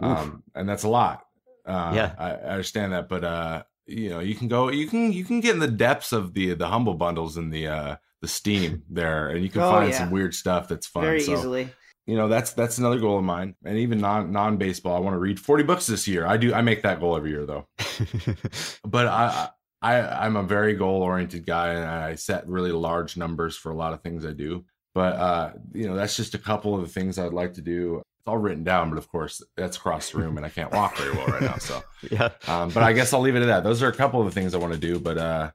[0.00, 1.24] um, and that's a lot.
[1.66, 5.12] Uh, yeah, I, I, understand that, but uh, you know you can go you can
[5.12, 8.28] you can get in the depths of the the humble bundles and the uh the
[8.28, 9.98] steam there and you can oh, find yeah.
[9.98, 11.68] some weird stuff that's fun very so, easily.
[12.06, 15.14] you know that's that's another goal of mine and even non non baseball i want
[15.14, 16.26] to read 40 books this year.
[16.26, 17.66] I do i make that goal every year though.
[18.84, 19.48] But i
[19.82, 23.76] i i'm a very goal oriented guy and i set really large numbers for a
[23.76, 24.64] lot of things i do.
[24.94, 28.02] But uh you know that's just a couple of the things i'd like to do
[28.26, 31.12] all written down, but of course that's across the room and I can't walk very
[31.12, 31.56] well right now.
[31.56, 32.30] So yeah.
[32.46, 33.64] Um, but I guess I'll leave it at that.
[33.64, 34.98] Those are a couple of the things I want to do.
[34.98, 35.50] But uh,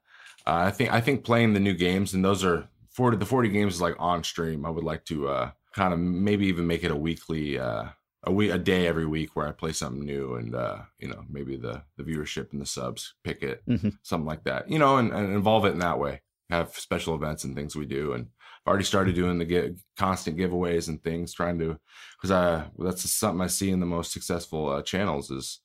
[0.45, 3.49] uh, I think I think playing the new games and those are 40 the 40
[3.49, 4.65] games is like on stream.
[4.65, 7.86] I would like to uh, kind of maybe even make it a weekly uh,
[8.23, 11.23] a week a day every week where I play something new and uh, you know
[11.29, 13.89] maybe the the viewership and the subs pick it mm-hmm.
[14.03, 17.43] something like that you know and, and involve it in that way have special events
[17.43, 18.27] and things we do and
[18.65, 21.78] I've already started doing the get, constant giveaways and things, trying to
[22.17, 25.60] because I that's something I see in the most successful uh, channels is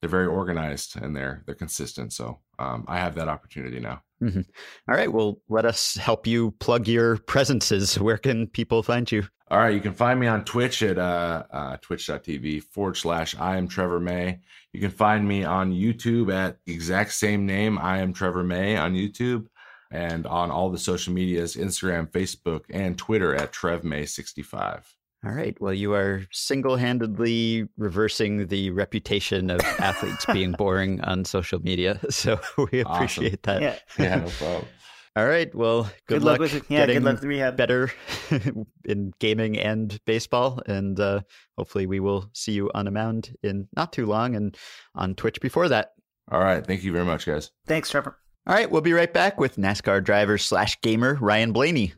[0.00, 2.12] they're very organized and they're they're consistent.
[2.12, 4.02] So um, I have that opportunity now.
[4.22, 4.40] Mm-hmm.
[4.88, 7.98] All right, well, let us help you plug your presences.
[7.98, 9.24] Where can people find you?
[9.50, 13.56] All right, you can find me on Twitch at uh, uh, twitch.tv forward slash I
[13.56, 14.40] am Trevor May.
[14.72, 18.94] You can find me on YouTube at exact same name, I am Trevor May on
[18.94, 19.46] YouTube
[19.90, 24.84] and on all the social medias Instagram, Facebook, and Twitter at TrevMay65.
[25.24, 25.60] All right.
[25.60, 32.00] Well, you are single handedly reversing the reputation of athletes being boring on social media.
[32.10, 33.60] So we appreciate awesome.
[33.60, 33.62] that.
[33.62, 33.78] Yeah.
[33.98, 34.66] yeah, no problem.
[35.16, 35.52] All right.
[35.54, 37.56] Well, good, good luck, luck, with yeah, getting good luck with rehab.
[37.56, 37.90] better
[38.84, 40.60] in gaming and baseball.
[40.66, 41.22] And uh,
[41.56, 44.56] hopefully we will see you on a mound in not too long and
[44.94, 45.92] on Twitch before that.
[46.30, 46.64] All right.
[46.64, 47.50] Thank you very much, guys.
[47.66, 48.18] Thanks, Trevor.
[48.46, 51.94] All right, we'll be right back with NASCAR driver slash gamer Ryan Blaney.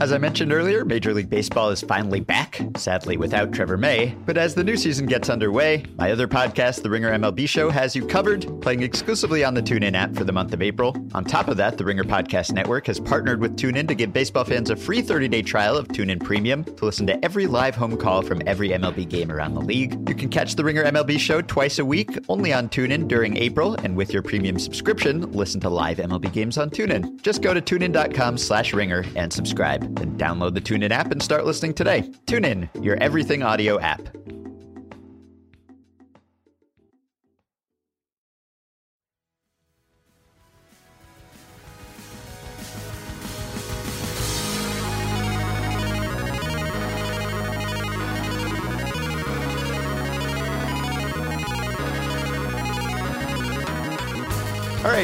[0.00, 4.16] As I mentioned earlier, Major League Baseball is finally back, sadly without Trevor May.
[4.24, 7.94] But as the new season gets underway, my other podcast, The Ringer MLB Show, has
[7.94, 10.96] you covered, playing exclusively on the TuneIn app for the month of April.
[11.12, 14.44] On top of that, the Ringer Podcast Network has partnered with TuneIn to give baseball
[14.44, 18.22] fans a free 30-day trial of TuneIn Premium to listen to every live home call
[18.22, 20.08] from every MLB game around the league.
[20.08, 23.74] You can catch The Ringer MLB Show twice a week, only on TuneIn during April,
[23.84, 27.20] and with your premium subscription, listen to live MLB games on TuneIn.
[27.20, 29.89] Just go to tunein.com slash ringer and subscribe.
[29.94, 32.02] Then download the TuneIn app and start listening today.
[32.26, 34.08] TuneIn, your everything audio app.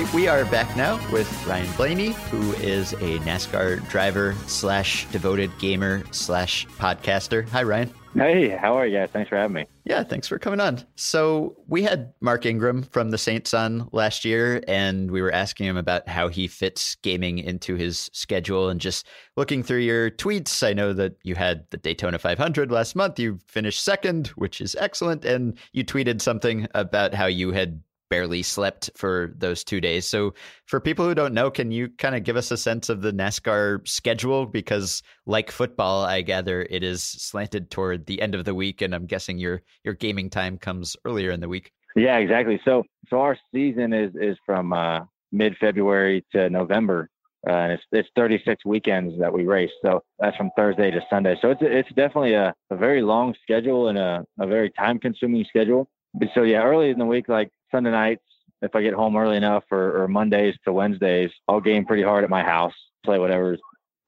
[0.02, 5.50] Right, we are back now with Ryan Blaney, who is a NASCAR driver slash devoted
[5.58, 7.48] gamer slash podcaster.
[7.48, 7.90] Hi, Ryan.
[8.14, 9.08] Hey, how are you guys?
[9.10, 9.66] Thanks for having me.
[9.84, 10.84] Yeah, thanks for coming on.
[10.96, 15.66] So, we had Mark Ingram from the Saints on last year, and we were asking
[15.66, 18.68] him about how he fits gaming into his schedule.
[18.68, 19.06] And just
[19.36, 23.18] looking through your tweets, I know that you had the Daytona 500 last month.
[23.18, 25.24] You finished second, which is excellent.
[25.24, 30.06] And you tweeted something about how you had barely slept for those two days.
[30.06, 30.34] So,
[30.66, 33.12] for people who don't know, can you kind of give us a sense of the
[33.12, 34.46] NASCAR schedule?
[34.46, 38.94] Because, like football, I gather it is slanted toward the end of the week, and
[38.94, 41.72] I'm guessing your your gaming time comes earlier in the week.
[41.94, 42.60] Yeah, exactly.
[42.64, 45.00] So, so our season is is from uh,
[45.32, 47.10] mid February to November.
[47.48, 51.36] Uh, and it's it's 36 weekends that we race, so that's from Thursday to Sunday.
[51.40, 55.44] So it's it's definitely a, a very long schedule and a, a very time consuming
[55.48, 55.88] schedule.
[56.14, 58.22] But so yeah, early in the week, like Sunday nights,
[58.62, 62.24] if I get home early enough, or, or Mondays to Wednesdays, I'll game pretty hard
[62.24, 62.74] at my house,
[63.04, 63.56] play whatever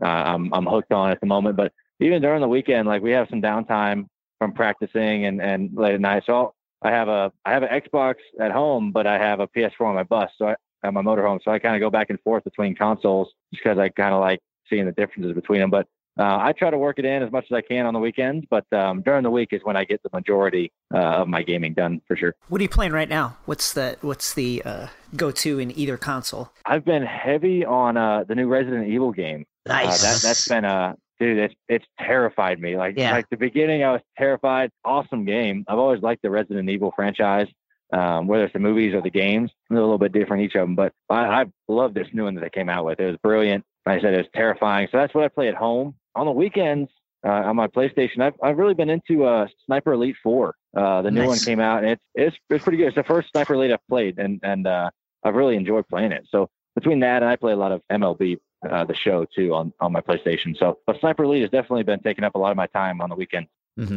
[0.02, 1.56] uh, I'm I'm hooked on at the moment.
[1.56, 4.06] But even during the weekend, like we have some downtime
[4.38, 6.22] from practicing and and late at night.
[6.26, 9.48] So I'll, I have a I have an Xbox at home, but I have a
[9.48, 11.40] PS4 on my bus, so I have my motorhome.
[11.44, 14.20] So I kind of go back and forth between consoles just because I kind of
[14.20, 14.40] like
[14.70, 15.70] seeing the differences between them.
[15.70, 18.00] But uh, I try to work it in as much as I can on the
[18.00, 21.42] weekends, but um, during the week is when I get the majority uh, of my
[21.42, 22.34] gaming done for sure.
[22.48, 23.36] What are you playing right now?
[23.44, 26.52] What's the what's the uh, go to in either console?
[26.66, 29.44] I've been heavy on uh, the new Resident Evil game.
[29.66, 30.02] Nice.
[30.04, 31.38] Uh, that, that's been a dude.
[31.38, 32.76] It's it's terrified me.
[32.76, 33.12] Like Yeah.
[33.12, 34.70] like the beginning, I was terrified.
[34.84, 35.64] Awesome game.
[35.68, 37.46] I've always liked the Resident Evil franchise.
[37.90, 40.60] Um, whether it's the movies or the games, they're a little bit different each of
[40.60, 40.74] them.
[40.74, 43.00] But I, I love this new one that they came out with.
[43.00, 43.64] It was brilliant.
[43.86, 44.88] Like I said it was terrifying.
[44.92, 45.94] So that's what I play at home.
[46.18, 46.90] On the weekends,
[47.24, 50.54] uh, on my PlayStation, I've I've really been into uh, Sniper Elite Four.
[50.76, 52.88] Uh, the new one came out, and it's it's it's pretty good.
[52.88, 54.90] It's the first Sniper Elite I've played, and and uh,
[55.24, 56.26] I've really enjoyed playing it.
[56.30, 59.72] So between that and I play a lot of MLB, uh, the show too on
[59.80, 60.56] on my PlayStation.
[60.58, 63.10] So, but Sniper Elite has definitely been taking up a lot of my time on
[63.10, 63.46] the weekend.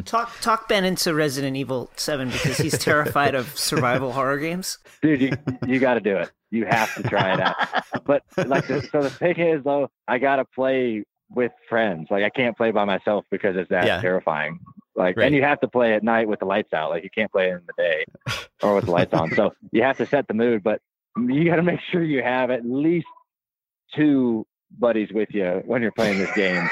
[0.05, 4.77] Talk talk Ben into Resident Evil Seven because he's terrified of survival horror games.
[5.01, 5.31] dude you
[5.65, 7.55] you got to do it you have to try it out
[8.05, 11.03] but like the, so the thing is though i gotta play
[11.35, 14.01] with friends like i can't play by myself because it's that Yeah.
[14.01, 14.59] terrifying
[14.95, 15.27] like Right.
[15.27, 17.49] and you have to play at night with the lights out like you can't play
[17.51, 18.05] in the day
[18.63, 20.81] or with the lights on so you have to set the mood but
[21.17, 23.07] you got to make sure you have at least
[23.95, 24.45] two
[24.79, 26.69] buddies with you when you're playing this game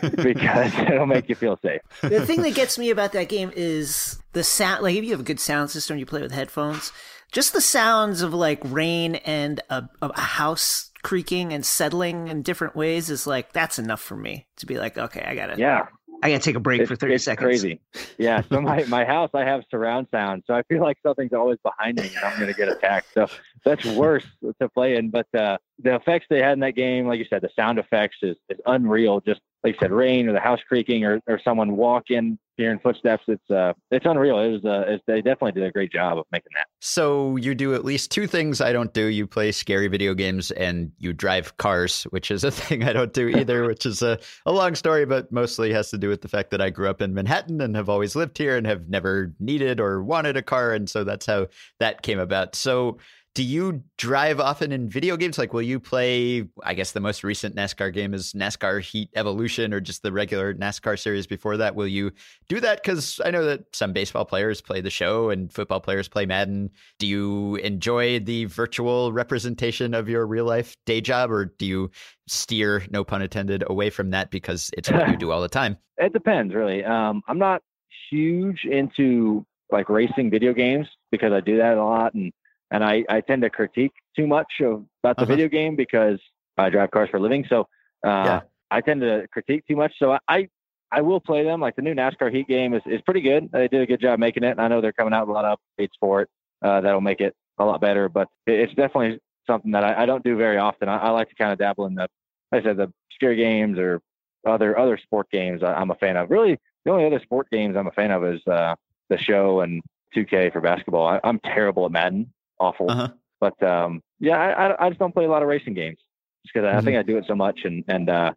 [0.22, 4.20] because it'll make you feel safe the thing that gets me about that game is
[4.32, 4.82] the sound.
[4.84, 6.92] Like if you have a good sound system, you play with headphones.
[7.32, 12.76] Just the sounds of like rain and a, a house creaking and settling in different
[12.76, 15.86] ways is like that's enough for me to be like, okay, I gotta, yeah
[16.22, 17.46] I gotta take a break for thirty it's seconds.
[17.46, 17.80] crazy.
[18.18, 18.42] Yeah.
[18.42, 20.44] So my, my house, I have surround sound.
[20.46, 23.08] So I feel like something's always behind me and I'm going to get attacked.
[23.14, 23.26] So
[23.64, 24.26] that's worse
[24.60, 25.10] to play in.
[25.10, 28.18] But uh, the effects they had in that game, like you said, the sound effects
[28.22, 29.20] is, is unreal.
[29.20, 33.24] Just like you said, rain or the house creaking or, or someone walking, hearing footsteps.
[33.26, 34.38] It's uh, it's unreal.
[34.38, 36.66] It was uh, it's, they definitely did a great job of making that.
[36.80, 39.06] So you do at least two things I don't do.
[39.06, 43.12] You play scary video games and you drive cars, which is a thing I don't
[43.12, 46.28] do either, which is a, a long story, but mostly has to do with the
[46.28, 49.32] fact that I grew up in Manhattan and have always lived here and have never
[49.40, 50.72] needed or wanted a car.
[50.72, 51.48] And so that's how
[51.80, 52.54] that came about.
[52.54, 52.98] So
[53.34, 55.38] do you drive often in video games?
[55.38, 56.48] Like, will you play?
[56.64, 60.52] I guess the most recent NASCAR game is NASCAR Heat Evolution or just the regular
[60.52, 61.76] NASCAR series before that.
[61.76, 62.10] Will you
[62.48, 62.82] do that?
[62.82, 66.70] Because I know that some baseball players play the show and football players play Madden.
[66.98, 71.90] Do you enjoy the virtual representation of your real life day job, or do you
[72.26, 75.76] steer, no pun intended, away from that because it's what you do all the time?
[75.98, 76.84] It depends, really.
[76.84, 77.62] Um, I'm not
[78.10, 82.32] huge into like racing video games because I do that a lot, and
[82.70, 85.26] and I, I tend to critique too much of, about the Uh-huh.
[85.26, 86.18] video game because
[86.58, 87.44] I drive cars for a living.
[87.48, 87.60] So
[88.06, 88.40] uh, Yeah.
[88.70, 89.92] I tend to critique too much.
[89.98, 90.48] So I, I
[90.92, 91.60] I will play them.
[91.60, 93.50] Like the new NASCAR Heat game is, is pretty good.
[93.52, 94.50] They did a good job making it.
[94.50, 96.28] And I know they're coming out with a lot of updates for it
[96.62, 98.08] uh, that'll make it a lot better.
[98.08, 100.88] But it's definitely something that I, I don't do very often.
[100.88, 102.08] I, I like to kind of dabble in the,
[102.50, 104.00] like I said, the scary games or
[104.46, 105.62] other other sport games.
[105.62, 106.28] I, I'm a fan of.
[106.30, 108.74] Really, the only other sport games I'm a fan of is uh,
[109.10, 109.82] the show and
[110.16, 111.06] 2K for basketball.
[111.06, 112.90] I, I'm terrible at Madden, awful.
[112.90, 113.08] Uh-huh.
[113.40, 115.98] But um, yeah, I, I, I just don't play a lot of racing games
[116.44, 118.32] just because I, I think I do it so much, and and uh,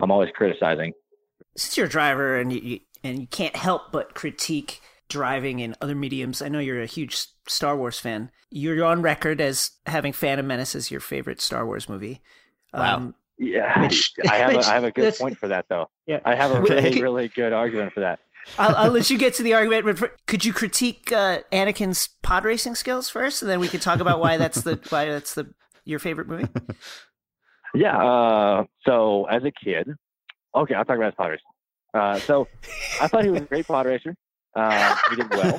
[0.00, 0.92] I'm always criticizing.
[1.56, 5.76] Since you're a driver and you, you and you can't help but critique driving in
[5.80, 8.30] other mediums, I know you're a huge Star Wars fan.
[8.50, 12.22] You're on record as having Phantom Menace as your favorite Star Wars movie.
[12.72, 12.96] Wow.
[12.96, 15.90] Um, Yeah, Which- I have a, have a good point for that though.
[16.06, 16.20] Yeah.
[16.24, 18.20] I have a really really good argument for that.
[18.58, 22.74] I'll, I'll let you get to the argument, could you critique uh, Anakin's pod racing
[22.74, 25.52] skills first, and then we could talk about why that's the why that's the
[25.84, 26.48] your favorite movie?
[27.74, 27.98] Yeah.
[27.98, 29.88] Uh, so as a kid,
[30.54, 31.44] okay, I'll talk about his pod racing.
[31.92, 32.48] Uh, so
[33.02, 34.14] I thought he was a great pod racer.
[34.54, 35.58] Uh, he did well.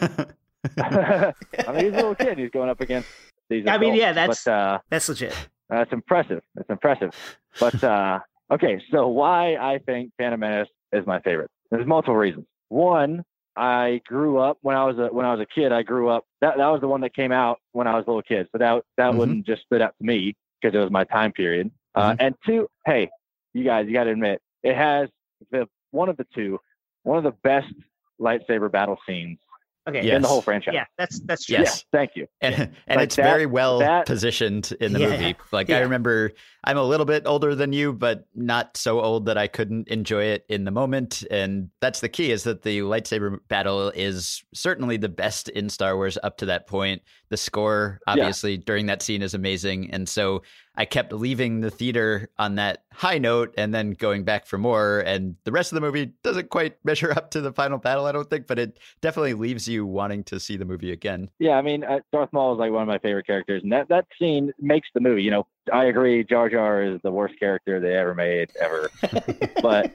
[1.68, 2.40] I mean, he's a little kid.
[2.40, 3.08] He's going up against
[3.50, 3.66] these.
[3.68, 5.36] I mean, yeah, that's- But, uh, That's legit.
[5.70, 6.42] that's impressive.
[6.56, 7.12] That's impressive.
[7.60, 8.20] But uh,
[8.52, 11.52] okay, so why I think Phantom Menace is my favorite?
[11.70, 12.48] There's multiple reasons.
[12.70, 13.24] One,
[13.56, 15.72] I grew up when I was a when I was a kid.
[15.72, 16.26] I grew up.
[16.42, 18.48] That that was the one that came out when I was a little kid.
[18.52, 19.18] So that that Mhm.
[19.18, 21.72] wouldn't just stood out to me because it was my time period.
[21.96, 22.18] Uh, Mhm.
[22.20, 23.10] and two, hey,
[23.54, 25.10] you guys, you got to admit it has
[25.52, 26.60] the one of the two,
[27.04, 27.74] one of the best
[28.20, 29.40] lightsaber battle scenes
[29.88, 30.06] Okay.
[30.06, 30.18] Yeah.
[30.18, 30.74] in the whole franchise.
[30.74, 31.58] Yeah, that's that's true.
[31.60, 31.86] Yes.
[31.94, 32.28] Yeah, thank you.
[32.42, 32.56] and,
[32.88, 35.10] and Like it's that- very well that- positioned in the Yeah.
[35.12, 35.36] movie.
[35.52, 36.32] Like I remember,
[36.64, 40.24] I'm a little bit older than you, but not so old that I couldn't enjoy
[40.26, 41.24] it in the moment.
[41.32, 45.96] And that's the key: is that the lightsaber battle is certainly the best in Star
[45.96, 47.02] Wars up to that point.
[47.30, 50.44] The score, obviously, during that scene is amazing, and so
[50.78, 55.00] I kept leaving the theater on that high note and then going back for more.
[55.00, 58.12] And the rest of the movie doesn't quite measure up to the final battle, I
[58.12, 61.32] don't think, but it definitely leaves you wanting to see the movie again.
[61.40, 63.90] Yeah, I mean, uh, Darth Maul is like one of my favorite characters, and that
[63.90, 65.24] that scene makes the movie.
[65.24, 66.24] You know, I agree.
[66.24, 68.92] Jar Jar is the worst character they ever made ever,
[69.62, 69.92] but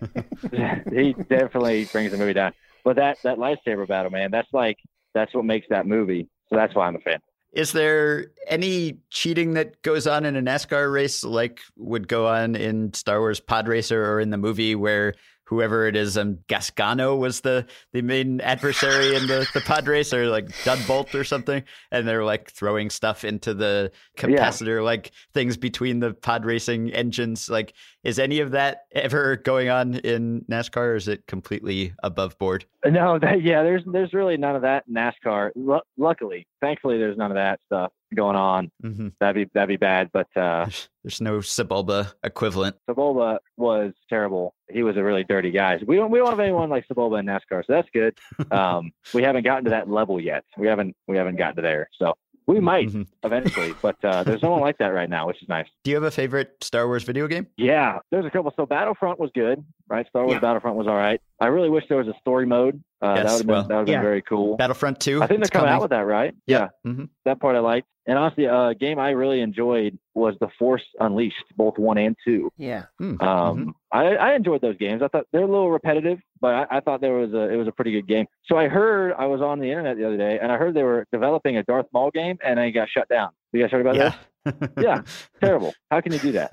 [0.93, 2.53] he definitely brings the movie down.
[2.85, 4.79] But that that lightsaber battle, man, that's like
[5.15, 6.29] that's what makes that movie.
[6.51, 7.21] So that's why I'm a fan.
[7.53, 12.57] Is there any cheating that goes on in a NASCAR race like would go on
[12.57, 15.15] in Star Wars Pod Racer or in the movie where
[15.53, 20.15] whoever it is, um, Gasgano was the, the main adversary in the, the pod race
[20.15, 20.49] or like
[20.87, 21.63] Bolt or something.
[21.91, 27.51] And they're like throwing stuff into the capacitor, like things between the pod racing engines.
[27.51, 32.39] Like, is any of that ever going on in NASCAR or is it completely above
[32.39, 32.65] board?
[32.87, 35.51] No, that, yeah, there's there's really none of that in NASCAR.
[35.55, 38.71] Lu luckily, thankfully, there's none of that stuff going on.
[38.85, 39.09] Mm-hmm.
[39.21, 40.11] That'd be that'd be bad.
[40.13, 42.77] But uh, There's, there's no Sebulba equivalent.
[42.89, 44.55] Sebulba was terrible.
[44.71, 45.79] He was a really dirty guy.
[45.87, 48.19] We don't we don't have anyone like Sebulba in NASCAR, so that's good.
[48.53, 50.45] Um, we haven't gotten to that level yet.
[50.57, 51.89] We haven't we haven't gotten to there.
[51.99, 52.15] So
[52.47, 53.07] we might Mhm.
[53.23, 55.67] eventually, but uh, there's no one like that right now, which is nice.
[55.85, 57.47] Do you have a favorite Star Wars video game?
[57.57, 58.53] Yeah, there's a couple.
[58.57, 60.07] So Battlefront was good, right?
[60.09, 60.41] Star Wars Yeah.
[60.41, 61.21] Battlefront was all right.
[61.41, 62.83] I really wish there was a story mode.
[63.01, 64.57] Uh, Yes, that would have been well, that would have been very cool.
[64.57, 65.23] Battlefront 2?
[65.23, 65.75] I think they're coming, coming.
[65.75, 66.35] out with that, right?
[66.47, 66.69] Yeah.
[66.87, 67.09] Mhm.
[67.25, 67.89] that part I liked.
[68.07, 72.17] And honestly, a uh, game I really enjoyed was The Force Unleashed, both one and
[72.25, 72.51] two.
[72.57, 72.87] Yeah.
[72.99, 73.21] Hmm.
[73.23, 75.03] Um, I, I enjoyed those games.
[75.03, 77.69] I thought they're a little repetitive, but I, I thought there was a it was
[77.69, 78.27] a pretty good game.
[78.47, 80.83] So I heard I was on the internet the other day, and I heard they
[80.83, 83.31] were developing a Darth Maul game, and it got shut down.
[83.53, 84.15] You guys heard about yeah.
[84.45, 84.73] that?
[84.81, 85.03] Yeah.
[85.41, 85.73] Terrible.
[85.89, 86.53] How can you do that?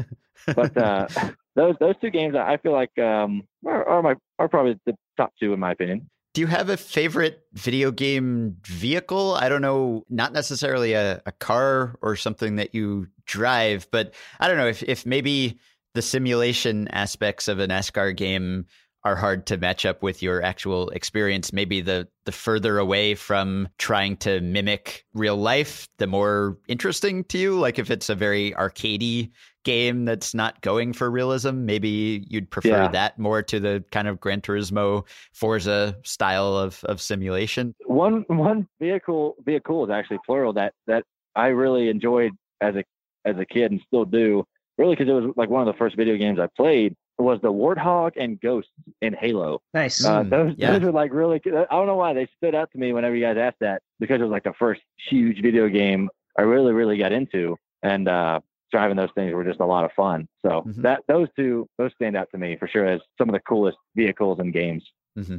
[0.56, 1.08] But uh,
[1.60, 5.34] those those two games, I feel like um, are, are my are probably the top
[5.40, 6.10] two in my opinion.
[6.34, 9.34] Do you have a favorite video game vehicle?
[9.34, 14.48] I don't know, not necessarily a, a car or something that you drive, but I
[14.48, 15.60] don't know if, if maybe
[15.96, 18.68] the simulation aspects of a NASCAR game
[19.06, 21.54] are hard to match up with your actual experience.
[21.54, 27.38] Maybe the the further away from trying to mimic real life, the more interesting to
[27.38, 27.58] you.
[27.60, 29.32] Like if it's a very arcadey
[29.66, 32.88] game that's not going for realism, maybe you'd prefer Yeah.
[32.90, 37.74] that more to the kind of Gran Turismo Forza style of of simulation.
[37.86, 41.04] one one vehicle vehicle is actually plural that that
[41.36, 42.32] I really enjoyed
[42.62, 42.84] as a
[43.26, 44.46] as a kid and still do
[44.78, 47.52] really because it was like one of the first video games I played was the
[47.52, 49.62] Warthog and Ghosts in Halo.
[49.74, 50.04] Nice.
[50.04, 50.72] Uh, Mm, those yeah.
[50.78, 53.26] those are like really I don't know why they stood out to me whenever you
[53.26, 56.98] guys asked that because it was like the first huge video game I really really
[56.98, 58.40] got into and uh
[58.72, 60.28] driving those things were just a lot of fun.
[60.46, 60.82] So Mhm.
[60.84, 63.78] that those two those stand out to me for sure as some of the coolest
[63.96, 64.84] vehicles and games.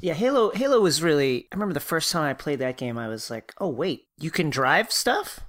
[0.03, 3.09] Yeah, Halo Halo was really I remember the first time I played that game I
[3.09, 5.41] was like, "Oh, wait, you can drive stuff?"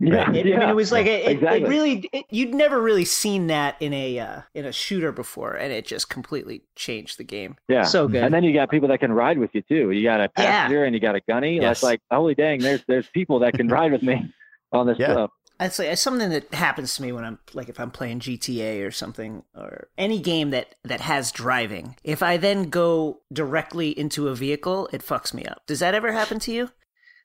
[0.00, 1.62] Yeah, I mean, it was like it, it- exactly.
[1.62, 5.54] it really it, you'd never really seen that in a uh, in a shooter before
[5.54, 7.56] and it just completely changed the game.
[7.68, 7.82] Yeah.
[7.82, 8.22] So good.
[8.22, 9.90] And then you got people that can ride with you too.
[9.90, 10.44] You got a Yeah.
[10.62, 11.56] passenger and you got a gunny.
[11.56, 11.62] Yes.
[11.62, 14.32] That's like, holy dang, there's there's people that can ride with me
[14.72, 15.12] on this Yeah.
[15.12, 15.30] stuff.
[15.60, 18.84] I'd say it's something that happens to me when I'm like if I'm playing GTA
[18.84, 21.94] or something or any game that that has driving.
[22.02, 25.62] If I then go directly into a vehicle, it fucks me up.
[25.66, 26.70] Does that ever happen to you?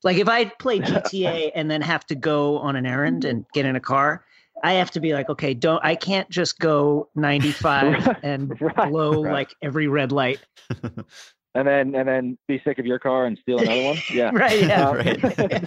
[0.04, 3.66] Like if I play GTA and then have to go on an errand and get
[3.66, 4.24] in a car,
[4.64, 9.24] I have to be like, okay, don't I can't just go 95 and Right, blow
[9.24, 9.34] right.
[9.34, 10.40] like every red light.
[11.56, 13.98] And then and then be sick of your car and steal another one.
[14.14, 14.30] Yeah.
[14.32, 14.90] Right, yeah.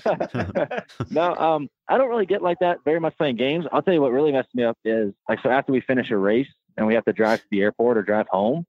[0.05, 3.65] Uh, no, um, I don't really get like that very much playing games.
[3.73, 6.17] I'll tell you what really messed me up is like so after we finish a
[6.17, 8.67] race and we have to drive to the airport or drive home,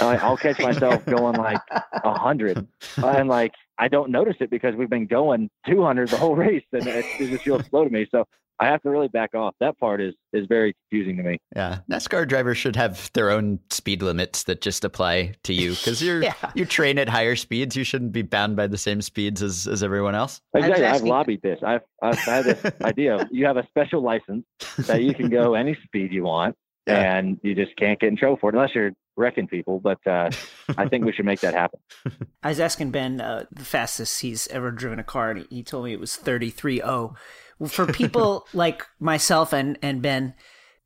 [0.00, 3.52] I, I'll catch myself going like a hundred, and like
[3.82, 7.04] I don't notice it because we've been going two hundred the whole race, and it,
[7.18, 8.06] it just feels slow to me.
[8.10, 8.24] So
[8.60, 9.56] I have to really back off.
[9.58, 11.38] That part is is very confusing to me.
[11.56, 16.00] Yeah, NASCAR drivers should have their own speed limits that just apply to you because
[16.00, 16.34] you're Yeah.
[16.54, 17.74] you train at higher speeds.
[17.74, 20.40] You shouldn't be bound by the same speeds as as everyone else.
[20.54, 20.84] Exactly.
[20.84, 21.58] I've lobbied this.
[21.64, 24.44] I've I've had this idea you have a special license
[24.86, 26.54] that you can go any speed you want,
[26.86, 27.16] Yeah.
[27.18, 29.80] and you just can't get in trouble for it unless you're wrecking people.
[29.80, 30.30] But uh,
[30.76, 31.80] I think we should make that happen.
[32.42, 35.84] I was asking Ben uh, the fastest he's ever driven a car, and he, told
[35.84, 37.14] me it was 33.0.
[37.68, 40.34] For people like myself and, and Ben,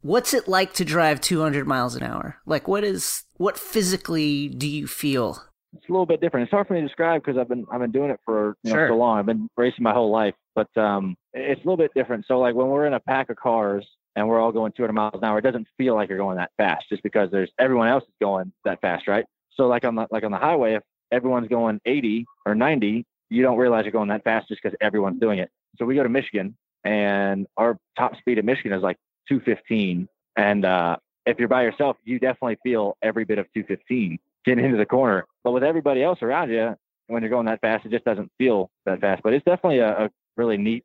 [0.02, 2.36] what's it like to drive 200 miles an hour?
[2.46, 5.42] Like, what is what physically do you feel?
[5.74, 6.44] It's a little bit different.
[6.44, 8.70] It's hard for me to describe because I've been I've been doing it for you
[8.70, 8.88] know Sure.
[8.88, 9.18] so long.
[9.18, 12.24] I've been racing my whole life, but um, it's a little bit different.
[12.26, 13.86] So like when we're in a pack of cars
[14.16, 16.50] and we're all going 200 miles an hour, it doesn't feel like you're going that
[16.56, 19.26] fast just because there's everyone else is going that fast, right?
[19.54, 23.42] So like on the like on the highway, if everyone's going 80 or 90, you
[23.42, 25.50] don't realize you're going that fast just because everyone's doing it.
[25.78, 28.96] So we go to Michigan, and our top speed in Michigan is like
[29.28, 30.96] 215, and uh,
[31.26, 35.26] if you're by yourself, you definitely feel every bit of 215 getting into the corner.
[35.44, 36.74] But with everybody else around you,
[37.08, 39.22] when you're going that fast, it just doesn't feel that fast.
[39.22, 40.84] But it's definitely a, a really neat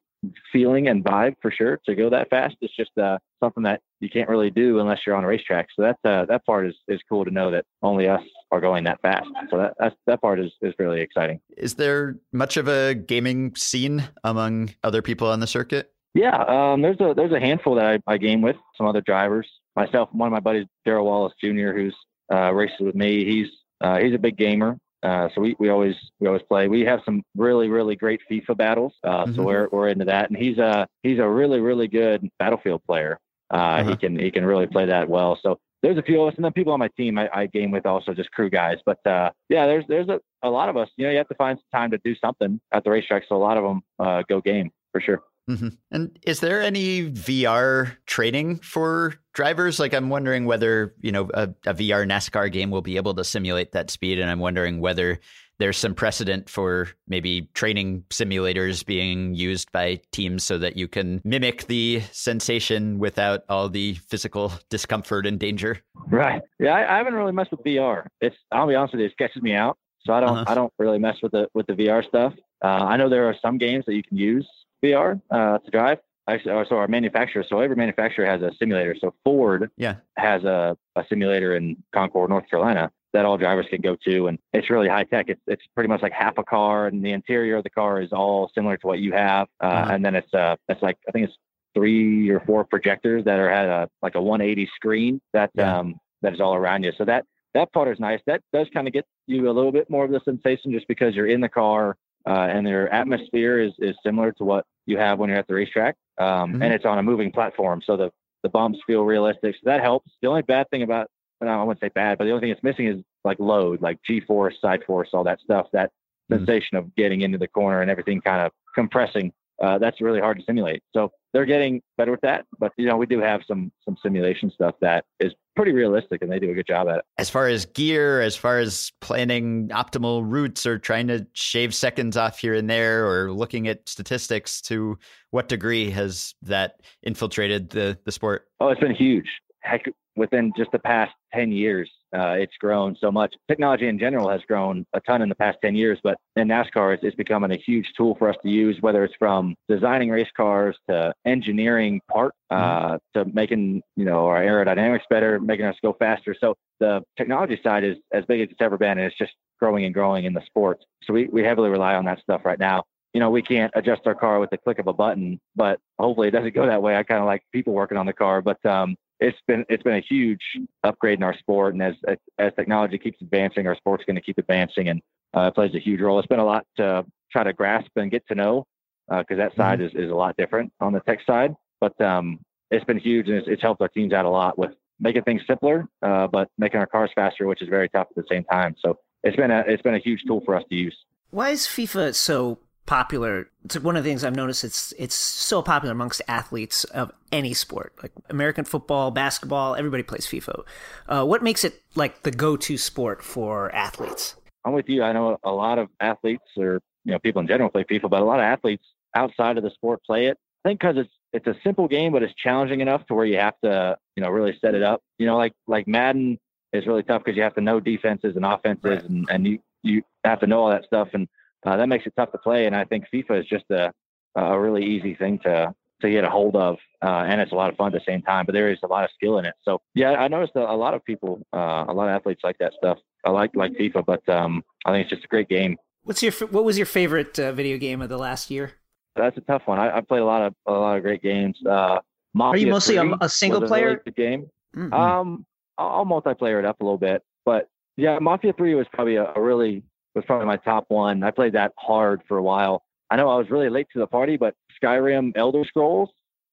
[0.51, 2.55] feeling and vibe for sure to go that fast.
[2.61, 5.67] It's just uh, something that you can't really do unless you're on a racetrack.
[5.75, 8.83] So that's uh, that part is, is cool to know that only us are going
[8.85, 9.27] that fast.
[9.49, 11.39] So that that's, that part is, is really exciting.
[11.57, 15.91] Is there much of a gaming scene among other people on the circuit?
[16.13, 19.47] Yeah, um, there's a there's a handful that I, I game with some other drivers.
[19.75, 21.95] Myself, one of my buddies, Darrell Wallace Jr., who's
[22.31, 23.23] uh, races with me.
[23.23, 23.47] He's
[23.79, 26.67] uh, he's a big gamer, uh, so we, we always we always play.
[26.67, 29.35] We have some really really great FIFA battles, uh, Mhm.
[29.35, 30.29] so we're we're into that.
[30.29, 33.19] And he's a he's a really really good Battlefield player.
[33.53, 33.89] Uh, Uh-huh.
[33.89, 35.37] He can he can really play that well.
[35.41, 37.71] So there's a few of us, and then people on my team I, I game
[37.71, 38.77] with also just crew guys.
[38.85, 40.89] But uh, yeah, there's there's a, a lot of us.
[40.97, 43.23] You know, you have to find some time to do something at the racetrack.
[43.27, 45.21] So a lot of them uh, go game for sure.
[45.47, 49.79] Hmm And is there any VR training for drivers?
[49.79, 53.23] Like, I'm wondering whether you know a, a VR NASCAR game will be able to
[53.23, 55.19] simulate that speed, and I'm wondering whether
[55.59, 61.21] there's some precedent for maybe training simulators being used by teams so that you can
[61.23, 65.79] mimic the sensation without all the physical discomfort and danger.
[66.07, 66.41] Right.
[66.59, 68.07] Yeah, I, I haven't really messed with VR.
[68.21, 69.77] It's I'll be honest with you, it sketches me out.
[70.03, 70.45] So I don't Uh-huh.
[70.47, 72.33] I don't really mess with the with the VR stuff.
[72.63, 74.47] Uh, I know there are some games that you can use
[74.83, 75.99] VR uh, to drive.
[76.27, 78.95] Actually, so our manufacturer, so every manufacturer has a simulator.
[78.99, 79.95] So Ford Yeah.
[80.17, 84.37] has a, a simulator in Concord, North Carolina that all drivers can go to, and
[84.53, 85.25] it's really high tech.
[85.27, 88.13] It's it's pretty much like half a car, and the interior of the car is
[88.13, 89.47] all similar to what you have.
[89.61, 89.91] Uh, Uh-huh.
[89.93, 91.37] And then it's uh it's like I think it's
[91.73, 95.79] three or four projectors that are at a like a 180 screen that Yeah.
[95.79, 96.91] um that is all around you.
[96.97, 97.25] So that
[97.55, 98.21] that part is nice.
[98.27, 101.15] That does kind of get you a little bit more of the sensation just because
[101.15, 105.19] you're in the car uh, and their atmosphere is is similar to what you have
[105.19, 105.95] when you're at the racetrack.
[106.17, 106.63] Um, Mhm.
[106.63, 108.11] And it's on a moving platform, so the
[108.43, 109.53] the bumps feel realistic.
[109.55, 110.11] So that helps.
[110.21, 111.07] The only bad thing about
[111.41, 114.19] I wouldn't say bad, but the only thing it's missing is like load, like G
[114.19, 115.67] force, side force, all that stuff.
[115.73, 115.91] That
[116.29, 116.37] Mhm.
[116.37, 119.33] sensation of getting into the corner and everything kind of compressing.
[119.59, 120.83] Uh, that's really hard to simulate.
[120.93, 122.45] So they're getting better with that.
[122.59, 126.31] But you know, we do have some some simulation stuff that is pretty realistic, and
[126.31, 127.05] they do a good job at it.
[127.17, 132.17] As far as gear, as far as planning optimal routes or trying to shave seconds
[132.17, 134.97] off here and there or looking at statistics, to
[135.31, 138.47] what degree has that infiltrated the, the sport?
[138.59, 139.27] Oh, it's been huge.
[139.61, 139.85] Heck,
[140.15, 143.33] within just the past 10 years, uh, it's grown so much.
[143.47, 146.93] Technology in general has grown a ton in the past 10 years, but in NASCAR,
[146.93, 150.29] it's, it's becoming a huge tool for us to use, whether it's from designing race
[150.35, 155.95] cars to engineering part, uh, to making, you know, our aerodynamics better, making us go
[155.99, 156.35] faster.
[156.39, 159.85] So the technology side is as big as it's ever been, and it's just growing
[159.85, 160.79] and growing in the sport.
[161.03, 162.83] So we, we heavily rely on that stuff right now
[163.13, 166.29] you know, we can't adjust our car with the click of a button, but hopefully
[166.29, 166.95] it doesn't go that way.
[166.95, 169.95] I kind of like people working on the car, but um, it's been it's been
[169.95, 170.41] a huge
[170.83, 174.21] upgrade in our sport, and as as, as technology keeps advancing, our sport's going to
[174.21, 175.01] keep advancing, and
[175.35, 176.19] uh, it plays a huge role.
[176.19, 178.65] It's been a lot to try to grasp and get to know
[179.09, 182.85] because that side is, is a lot different on the tech side, but um, it's
[182.85, 185.85] been huge, and it's, it's helped our teams out a lot with making things simpler,
[186.01, 188.75] uh, but making our cars faster, which is very tough at the same time.
[188.79, 190.95] So it's been a it's been a huge tool for us to use.
[191.29, 193.49] Why is FIFA so popular?
[193.65, 194.63] It's one of the things I've noticed.
[194.63, 199.75] It's it's so popular amongst athletes of any sport, like American football, basketball.
[199.75, 200.63] Everybody plays FIFA.
[201.07, 204.35] Uh, what makes it like the go-to sport for athletes?
[204.65, 205.03] I'm with you.
[205.03, 208.21] I know a lot of athletes, or you know, people in general play FIFA, but
[208.21, 208.83] a lot of athletes
[209.15, 210.37] outside of the sport play it.
[210.63, 213.37] I think because it's it's a simple game, but it's challenging enough to where you
[213.37, 215.01] have to, you know, really set it up.
[215.17, 216.37] You know, like like Madden
[216.73, 219.03] is really tough because you have to know defenses and offenses, Right.
[219.03, 221.27] and and you you have to know all that stuff, and
[221.65, 222.65] uh, that makes it tough to play.
[222.65, 223.91] And I think FIFA is just a
[224.35, 227.69] a really easy thing to to get a hold of, uh, and it's a lot
[227.69, 228.45] of fun at the same time.
[228.45, 229.53] But there is a lot of skill in it.
[229.63, 232.57] So yeah, I noticed a, a lot of people, uh, a lot of athletes like
[232.59, 232.97] that stuff.
[233.25, 235.77] I like like FIFA, but um, I think it's just a great game.
[236.03, 238.73] What's your what was your favorite uh, video game of the last year?
[239.15, 239.77] That's a tough one.
[239.77, 241.57] I, I played a lot of a lot of great games.
[241.65, 241.99] Uh,
[242.39, 244.13] Are you mostly a, a single was a really player?
[244.15, 244.49] game.
[244.75, 244.93] Mm-hmm.
[244.93, 245.45] Um,
[245.77, 249.31] I'll I'll multiplayer it up a little bit, but yeah, Mafia Three was probably a,
[249.35, 249.83] a really
[250.15, 251.23] was probably my top one.
[251.23, 252.83] I played that hard for a while.
[253.09, 256.09] I know I was really late to the party, but Skyrim Elder Scrolls,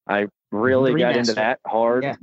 [0.08, 2.04] I really got into that hard.
[2.04, 2.14] Yeah.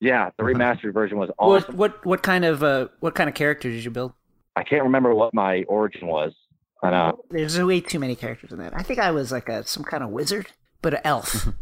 [0.00, 1.76] Yeah, the remastered version was What awesome.
[1.76, 4.12] what what kind of uh what kind of character did you build?
[4.56, 6.34] I can't remember what my origin was.
[6.82, 7.24] I know.
[7.30, 8.76] There's way too many characters in that.
[8.76, 10.48] I think I was like a some kind of wizard,
[10.82, 11.48] but an elf.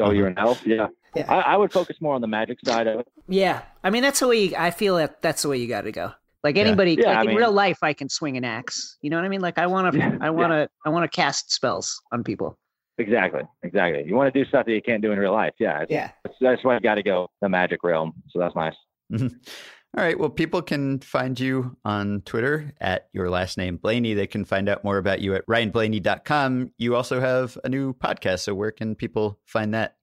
[0.00, 0.66] Oh, you're an elf.
[0.66, 0.86] Yeah.
[1.14, 1.30] Yeah.
[1.32, 3.06] I, I would focus more on the magic side of it.
[3.28, 5.82] yeah, I mean that's the way you, I feel that that's the way you got
[5.82, 6.12] to go.
[6.44, 8.98] Like anybody, Yeah, like I in mean- real life, I can swing an axe.
[9.00, 9.40] You know what I mean?
[9.40, 12.56] Like I want to, Yeah, I want to, I want to cast spells on people.
[12.98, 13.40] Exactly.
[13.64, 14.04] Exactly.
[14.06, 15.54] You want to do stuff that you can't do in real life.
[15.58, 15.84] Yeah.
[15.88, 16.10] Yeah.
[16.22, 18.12] That's, that's why you got to go the magic realm.
[18.30, 18.74] So that's nice.
[19.96, 20.18] All right.
[20.18, 24.14] Well, people can find you on Twitter at your last name Blaney.
[24.14, 26.72] They can find out more about you at ryanblaney.com.
[26.78, 28.40] You also have a new podcast.
[28.40, 29.96] So where can people find that?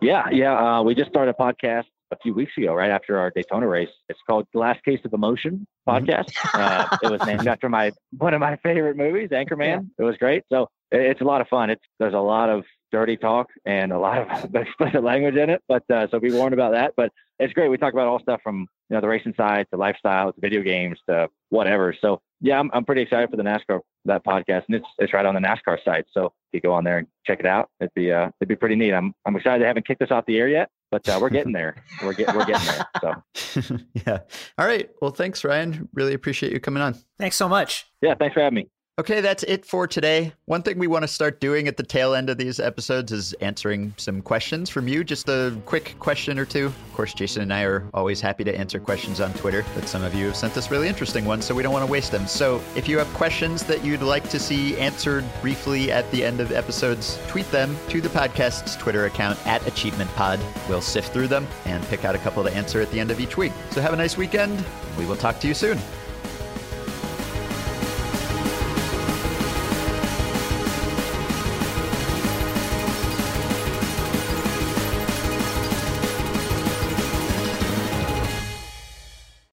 [0.00, 0.78] Yeah, yeah.
[0.78, 3.88] Uh, we just started a podcast a few weeks ago, right after our Daytona race.
[4.08, 6.30] It's called The Glass Case of Emotion podcast.
[6.54, 9.88] uh, it was named after my one of my favorite movies, Anchorman.
[9.98, 10.44] It was great.
[10.52, 11.70] So it- it's a lot of fun.
[11.70, 15.60] It's there's a lot of dirty talk and a lot of explicit language in it,
[15.68, 16.92] but uh, so be warned about that.
[16.96, 17.10] But
[17.40, 17.68] it's great.
[17.68, 20.62] We talk about all stuff from you know the racing side to lifestyle to video
[20.62, 21.94] games to whatever.
[22.00, 25.26] So yeah, I'm I'm pretty excited for the NASCAR that podcast, and it's it's right
[25.26, 26.04] on the NASCAR site.
[26.12, 28.54] So if you go on there and check it out, it'd be uh it'd be
[28.56, 28.92] pretty neat.
[28.92, 29.62] I'm I'm excited.
[29.62, 31.74] They haven't kicked us off the air yet, but uh, we're getting there.
[32.04, 32.86] We're get we're getting there.
[33.00, 33.76] So
[34.06, 34.18] yeah.
[34.56, 34.88] All right.
[35.02, 35.88] Well, thanks, Ryan.
[35.92, 36.94] Really appreciate you coming on.
[37.18, 37.86] Thanks so much.
[38.00, 38.68] yeah, thanks for having me.
[38.96, 40.32] Okay, that's it for today.
[40.44, 43.32] One thing we want to start doing at the tail end of these episodes is
[43.40, 45.02] answering some questions from you.
[45.02, 46.66] Just a quick question or two.
[46.66, 50.04] Of course, Jason and I are always happy to answer questions on Twitter, but some
[50.04, 52.28] of you have sent us really interesting ones, so we don't want to waste them.
[52.28, 56.40] So if you have questions that you'd like to see answered briefly at the end
[56.40, 60.68] of episodes, tweet them to the podcast's Twitter account at AchievementPod.
[60.68, 63.18] We'll sift through them and pick out a couple to answer at the end of
[63.18, 63.50] each week.
[63.72, 64.64] So have a nice weekend.
[64.96, 65.80] We will talk to you soon.